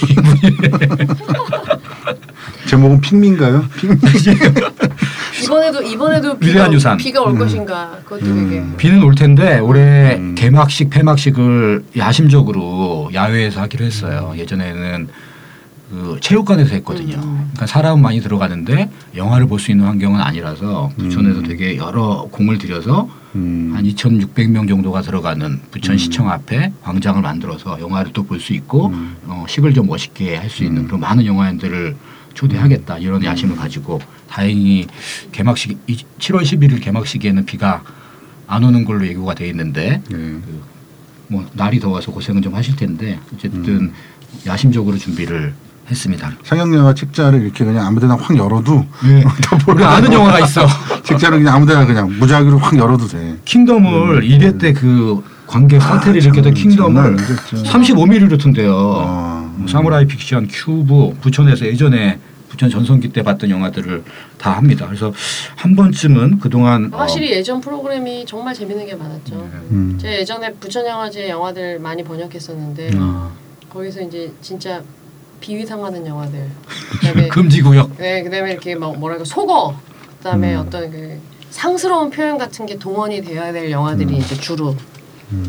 제목은 2.67 3.02
핑민가요? 3.02 3.65
핑민. 3.78 3.99
이번에도 5.43 5.82
이번에도 5.84 6.38
비가, 6.39 6.71
유산. 6.71 6.97
비가 6.97 7.21
올 7.21 7.38
것인가 7.38 7.91
그것도 8.04 8.26
되게 8.26 8.63
비는 8.78 9.04
올 9.04 9.13
텐데 9.15 9.60
올해 9.60 10.15
음. 10.15 10.34
개막식 10.36 10.89
폐막식을 10.89 11.84
야심적으로 11.97 13.12
야외에서 13.13 13.62
하기로 13.62 13.86
했어요. 13.86 14.34
예전에는 14.38 15.08
그 15.93 16.17
체육관에서 16.21 16.73
했거든요. 16.75 17.19
그러니까 17.21 17.67
사람 17.67 18.01
많이 18.01 18.19
들어가는데 18.19 18.89
영화를 19.15 19.45
볼 19.45 19.60
수 19.60 19.69
있는 19.69 19.86
환경은 19.86 20.19
아니라서 20.19 20.91
부천에서 20.97 21.39
음. 21.41 21.43
되게 21.45 21.77
여러 21.77 22.27
공을 22.32 22.58
들여서 22.58 23.08
음. 23.36 23.71
한 23.75 23.84
2,600명 23.86 24.67
정도가 24.67 25.01
들어가는 25.03 25.62
부천시청 25.69 26.29
앞에 26.32 26.73
광장을 26.82 27.21
만들어서 27.21 27.79
영화를 27.79 28.12
또 28.12 28.23
볼 28.23 28.39
수 28.39 28.53
있고 28.53 28.88
음. 28.88 29.15
어, 29.27 29.45
식을 29.47 29.73
좀 29.75 29.86
멋있게 29.86 30.36
할 30.36 30.49
수 30.49 30.63
있는 30.63 30.88
그런 30.88 30.99
많은 31.01 31.25
영화인들을 31.27 31.95
초대하겠다 32.34 32.97
이런 32.97 33.23
야심을 33.23 33.56
가지고 33.56 33.99
다행히 34.27 34.88
개막식 35.32 35.77
이- 35.88 35.97
7월 36.17 36.41
11일 36.41 36.82
개막식에는 36.82 37.45
비가 37.45 37.84
안 38.47 38.63
오는 38.63 38.84
걸로 38.84 39.06
예고가 39.06 39.36
돼 39.36 39.47
있는데 39.49 40.01
예. 40.12 40.17
뭐 41.27 41.47
날이 41.53 41.79
더워서 41.79 42.12
고생은 42.12 42.41
좀 42.41 42.56
하실 42.56 42.75
텐데 42.75 43.19
어쨌든 43.36 43.93
야심적으로 44.47 44.97
준비를 44.97 45.53
했습니다. 45.93 46.32
상영 46.43 46.73
영화 46.75 46.93
책자를 46.93 47.41
이렇게 47.41 47.63
그냥 47.63 47.86
아무데나 47.88 48.15
확 48.15 48.36
열어도 48.36 48.86
네. 49.08 49.23
우리 49.67 49.84
아는 49.84 50.12
영화가 50.12 50.39
있어. 50.41 50.65
책자를 51.03 51.38
그냥 51.39 51.56
아무데나 51.56 51.86
그냥 51.86 52.12
무작위로 52.19 52.58
확 52.58 52.75
열어도 52.77 53.08
돼. 53.08 53.38
킹덤을 53.45 54.21
1회 54.23 54.60
때 54.60 54.73
그 54.73 55.23
관객 55.47 55.82
사태를 55.82 56.21
일으켰던 56.21 56.56
장- 56.56 56.75
장난 56.75 57.15
킹덤을 57.15 57.17
아니죠. 57.19 57.63
35mm로 57.63 58.39
튼대요. 58.39 58.73
아, 59.06 59.53
뭐 59.56 59.67
사무라이 59.67 60.06
픽션, 60.08 60.47
큐브, 60.51 61.15
부천에서 61.21 61.65
예전에 61.67 62.17
부천 62.49 62.69
전성기 62.69 63.10
때 63.10 63.21
봤던 63.23 63.49
영화들을 63.49 64.03
다 64.39 64.51
합니다. 64.58 64.86
그래서 64.88 65.13
한 65.56 65.75
번쯤은 65.75 66.39
그동안 66.39 66.91
확실히 66.93 67.32
예전 67.32 67.62
프로그램이 67.62 68.25
정말 68.27 68.53
재밌는 68.56 68.86
게 68.86 68.95
많았죠. 68.95 69.36
음. 69.71 69.97
제가 70.01 70.13
예전에 70.15 70.51
부천 70.53 70.86
영화제 70.88 71.29
영화들 71.29 71.79
많이 71.79 72.03
번역했었는데 72.03 72.91
어, 72.97 73.32
거기서 73.69 74.01
이제 74.01 74.32
진짜 74.41 74.82
비위 75.43 75.65
상하는 75.65 76.08
영화들. 76.08 76.49
그다음에 77.01 77.27
금지구역 77.27 77.97
네, 77.97 78.23
그다음에 78.23 78.51
이렇게 78.51 78.75
뭐 78.75 78.93
뭐랄까 78.95 79.25
속어. 79.25 79.75
그다음에 80.19 80.56
음. 80.56 80.62
어떤 80.62 80.89
그 80.89 81.19
상스러운 81.49 82.10
표현 82.10 82.38
같은 82.38 82.65
게 82.65 82.79
동원이 82.79 83.21
되어야 83.21 83.51
될 83.51 83.69
영화들이 83.69 84.15
이제 84.17 84.36
주로 84.36 84.73
음. 85.34 85.45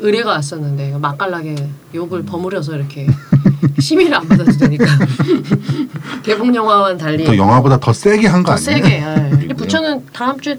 의뢰가 0.00 0.30
왔었는데 0.30 0.98
맛깔나게 0.98 1.54
욕을 1.94 2.24
버무려서 2.24 2.74
이렇게 2.74 3.06
심의를 3.78 4.14
안 4.16 4.26
받아도 4.28 4.50
되니까 4.50 4.84
개봉 6.24 6.52
영화와는 6.54 6.98
달리 6.98 7.24
또 7.24 7.36
영화보다 7.36 7.78
더 7.78 7.92
세게 7.92 8.26
한거더 8.26 8.70
아니에요? 8.70 8.84
세게. 8.84 9.02
예. 9.02 9.44
이 9.44 9.54
부천은 9.54 10.06
다음 10.12 10.40
주에 10.40 10.58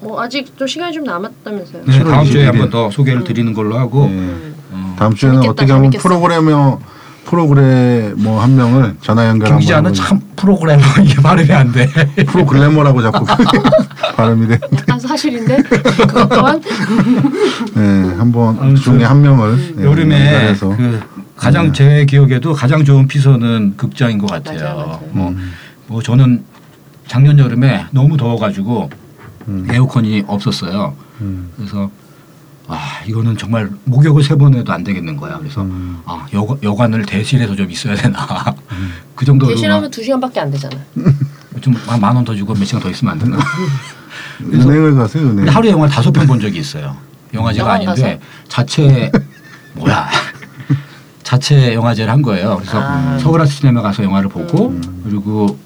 뭐 0.00 0.20
아직 0.20 0.54
좀 0.58 0.68
시간이 0.68 0.92
좀 0.92 1.04
남았다면서요. 1.04 1.84
네, 1.86 1.98
다음 2.04 2.24
7월 2.24 2.30
주에 2.30 2.42
21일. 2.42 2.46
한번 2.46 2.70
더 2.70 2.90
소개를 2.90 3.24
드리는 3.24 3.54
걸로 3.54 3.78
하고 3.78 4.06
예. 4.10 4.52
어, 4.72 4.94
다음 4.98 5.14
주에는 5.14 5.40
재밌겠다, 5.40 5.50
어떻게 5.52 5.72
하면 5.72 5.84
재밌겠어. 5.90 6.02
프로그래머 6.08 6.78
프로그래머 7.26 8.14
뭐한 8.16 8.56
명을 8.56 8.96
전화 9.02 9.26
연결 9.26 9.46
김 9.48 9.52
한번 9.54 9.60
기자는 9.60 9.90
해보자. 9.90 10.04
참 10.08 10.20
프로그래머 10.36 10.82
이게 11.04 11.20
발음이 11.20 11.52
안 11.52 11.72
돼. 11.72 11.86
프로글래머라고 12.26 13.02
자꾸 13.02 13.26
발음이 14.16 14.46
돼. 14.46 14.58
약간 14.74 14.98
사실인데 14.98 15.62
그것 15.62 16.28
또한 16.28 16.60
네, 17.74 18.14
한번 18.16 18.56
아무튼 18.60 18.76
중에 18.76 19.04
한 19.04 19.20
명을 19.20 19.76
예, 19.78 19.84
여름에 19.84 20.26
연결해서 20.26 20.68
그 20.76 21.00
가장 21.36 21.66
네. 21.66 21.72
제 21.72 22.06
기억에도 22.06 22.52
가장 22.52 22.84
좋은 22.84 23.06
피서는 23.08 23.74
극장인 23.76 24.18
것 24.18 24.30
같아요. 24.30 24.58
맞아요, 24.58 24.76
맞아요. 24.76 25.00
뭐, 25.10 25.28
음. 25.30 25.52
뭐 25.88 26.02
저는 26.02 26.44
작년 27.08 27.38
여름에 27.38 27.86
너무 27.90 28.16
더워가지고 28.16 28.88
음. 29.48 29.66
에어컨이 29.70 30.24
없었어요. 30.26 30.94
음. 31.20 31.50
그래서 31.56 31.90
아 32.68 33.00
이거는 33.06 33.36
정말 33.36 33.70
목욕을 33.84 34.22
세 34.24 34.36
번 34.36 34.54
해도 34.54 34.72
안 34.72 34.82
되겠는 34.82 35.16
거야. 35.16 35.38
그래서 35.38 35.62
음. 35.62 36.00
아 36.04 36.26
여, 36.34 36.58
여관을 36.62 37.04
대실해서 37.06 37.54
좀 37.54 37.70
있어야 37.70 37.94
되나. 37.94 38.26
그 39.14 39.24
정도로 39.24 39.52
대신하면 39.54 39.90
두 39.90 40.02
시간밖에 40.02 40.40
안 40.40 40.50
되잖아. 40.50 40.76
좀만 41.60 42.14
원 42.16 42.24
더 42.24 42.34
주고 42.34 42.54
몇 42.54 42.64
시간 42.64 42.80
더 42.82 42.90
있으면 42.90 43.12
안 43.12 43.18
되나. 43.18 43.38
은행을 44.42 44.94
가세요 44.94 45.28
은행. 45.30 45.48
하루에 45.48 45.70
영화를 45.70 45.92
다섯 45.94 46.10
편 46.12 46.26
본 46.26 46.40
적이 46.40 46.58
있어요. 46.58 46.96
영화제가 47.32 47.64
영화 47.64 47.74
아닌데 47.92 48.20
자체 48.48 49.10
뭐야 49.74 50.08
자체 51.22 51.74
영화제를 51.74 52.12
한 52.12 52.22
거예요. 52.22 52.56
그래서 52.56 52.80
아. 52.82 53.18
서울 53.20 53.40
아트 53.40 53.50
시네마 53.52 53.82
가서 53.82 54.02
영화를 54.04 54.28
보고 54.28 54.68
음. 54.68 55.02
그리고 55.04 55.58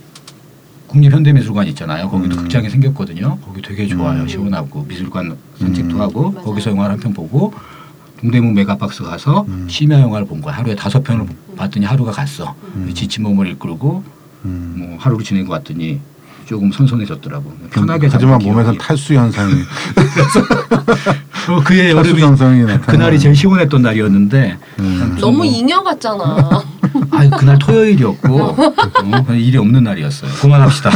국립현대미술관 0.90 1.66
있잖아요. 1.68 2.08
거기도 2.10 2.36
음. 2.36 2.42
극장이 2.42 2.68
생겼거든요. 2.68 3.38
거기 3.44 3.62
되게 3.62 3.86
좋아요. 3.86 4.22
음. 4.22 4.28
시원하고 4.28 4.84
미술관 4.88 5.36
산책도 5.58 5.96
음. 5.96 6.00
하고 6.00 6.30
맞아요. 6.32 6.44
거기서 6.44 6.70
영화를 6.70 6.94
한 6.94 7.00
편 7.00 7.12
보고 7.14 7.54
동대문 8.20 8.52
메가박스 8.54 9.02
가서 9.04 9.44
음. 9.48 9.66
심야 9.70 10.00
영화를 10.00 10.26
본 10.26 10.40
거야. 10.42 10.56
하루에 10.56 10.74
다섯 10.74 11.02
편을 11.02 11.26
봤더니 11.56 11.86
하루가 11.86 12.10
갔어. 12.12 12.54
음. 12.74 12.90
지친 12.92 13.22
몸을 13.22 13.46
이끌고 13.52 14.02
음. 14.44 14.74
뭐 14.78 14.98
하루를 14.98 15.24
지낸 15.24 15.46
것 15.46 15.54
같더니 15.54 16.00
조금 16.46 16.72
선선해졌더라고. 16.72 17.52
편하게 17.70 18.08
하지만 18.10 18.38
기억이. 18.40 18.76
탈수 18.78 19.14
현상이 19.14 19.52
어, 21.48 21.60
그의 21.64 21.94
탈수 21.94 22.18
여름이. 22.18 22.78
그날이 22.86 23.18
제일 23.18 23.34
시원했던 23.36 23.82
날이었는데 23.82 24.58
음. 24.80 25.16
너무 25.20 25.38
뭐- 25.38 25.44
잉여 25.46 25.82
같잖아. 25.84 26.48
아 27.10 27.28
그날 27.30 27.58
토요일이었고 27.58 28.28
어, 28.40 29.34
일이 29.34 29.56
없는 29.56 29.84
날이었어요. 29.84 30.30
그만합시다. 30.40 30.90
어, 30.90 30.92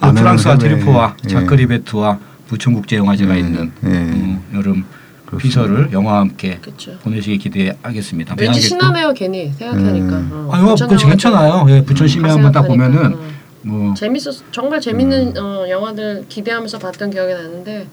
아내는 0.00 0.22
프랑스와. 0.22 0.58
트리포와 0.58 1.16
예. 1.24 1.28
자크리 1.28 1.66
베트와 1.66 2.18
부천국제영화제가 2.48 3.34
예. 3.34 3.38
있는 3.40 3.72
예. 3.84 3.88
음, 3.88 4.42
여름 4.54 4.84
그렇습니다. 5.26 5.38
피서를 5.42 5.92
영화와 5.92 6.20
함께 6.20 6.58
그렇죠. 6.60 6.92
보내시기 7.02 7.38
기대하겠습니다. 7.38 8.36
왠지. 8.38 8.60
신나네요 8.60 9.12
괜히 9.14 9.52
생각하니까. 9.52 10.16
음. 10.16 10.30
어, 10.32 10.50
아 10.52 10.60
영화 10.60 10.74
괜찮아요. 10.74 11.66
예, 11.70 11.82
부천 11.84 12.06
심야 12.06 12.32
한번 12.32 12.52
딱 12.52 12.62
보면은 12.62 13.14
어. 13.14 13.36
뭐 13.62 13.94
재밌었 13.94 14.52
정말 14.52 14.80
재밌는 14.80 15.36
어, 15.38 15.68
영화들 15.68 16.26
기대하면서 16.28 16.78
봤던 16.78 17.10
기억이 17.10 17.32
나는데 17.32 17.88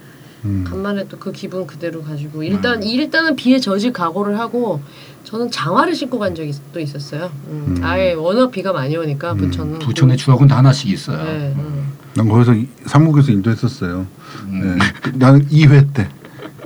음. 0.46 0.66
간만에 0.68 1.08
또 1.08 1.18
그 1.18 1.32
기분 1.32 1.66
그대로 1.66 2.02
가지고 2.04 2.44
일단 2.44 2.84
일단은 2.84 3.36
비에 3.36 3.60
젖을 3.60 3.94
각오를 3.94 4.38
하고 4.40 4.82
저는 5.24 5.50
장화를 5.52 5.96
신고 5.96 6.20
간 6.20 6.36
적이 6.36 6.54
또 6.74 6.80
있었어요. 6.80 7.32
음. 7.48 7.76
음. 7.78 7.84
아예 7.84 8.14
워낙 8.14 8.52
비가 8.52 8.74
많이 8.74 8.96
오니까 8.98 9.34
부천은 9.36 9.80
부천의 9.80 10.18
추억은 10.18 10.48
다 10.48 10.58
하나씩 10.58 10.90
있어요. 10.90 11.24
네, 11.24 11.54
음. 11.58 11.94
난 12.16 12.28
거기서 12.28 12.54
이- 12.56 12.68
삼국에서 12.86 13.32
인도했었어요. 13.32 14.06
음. 14.48 14.78
네. 14.78 15.12
나는 15.14 15.48
2회 15.48 15.94
때 15.94 16.10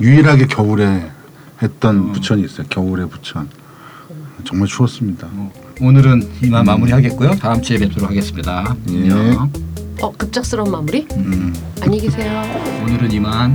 유일하게 0.02 0.48
겨울에 0.48 1.12
했던 1.62 1.96
음. 1.98 2.12
부천이 2.14 2.44
있어요. 2.44 2.66
겨울의 2.70 3.10
부천. 3.10 3.48
정말 4.44 4.68
추웠습니다. 4.68 5.28
어, 5.34 5.52
오늘은 5.82 6.30
이만 6.44 6.64
마무리하겠고요. 6.66 7.32
다음 7.32 7.62
주에 7.62 7.78
뵙도록 7.78 8.10
하겠습니다. 8.10 8.76
예. 8.90 8.94
안녕. 9.12 9.77
어 10.02 10.12
급작스러운 10.12 10.72
마무리? 10.72 11.08
음. 11.16 11.54
안녕히 11.82 12.02
계세요. 12.02 12.44
오늘은 12.84 13.12
이만. 13.12 13.54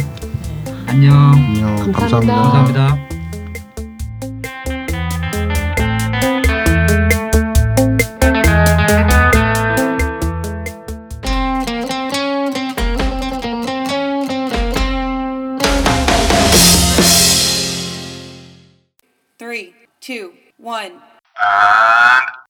안녕. 0.86 1.14
안녕. 1.34 1.92
감사합니다. 1.92 2.34
감사합니다. 2.34 2.42
감사합니다. 2.42 3.12
Three, 19.38 19.74
two, 20.00 20.32
one. 20.58 21.00
And 21.38 22.41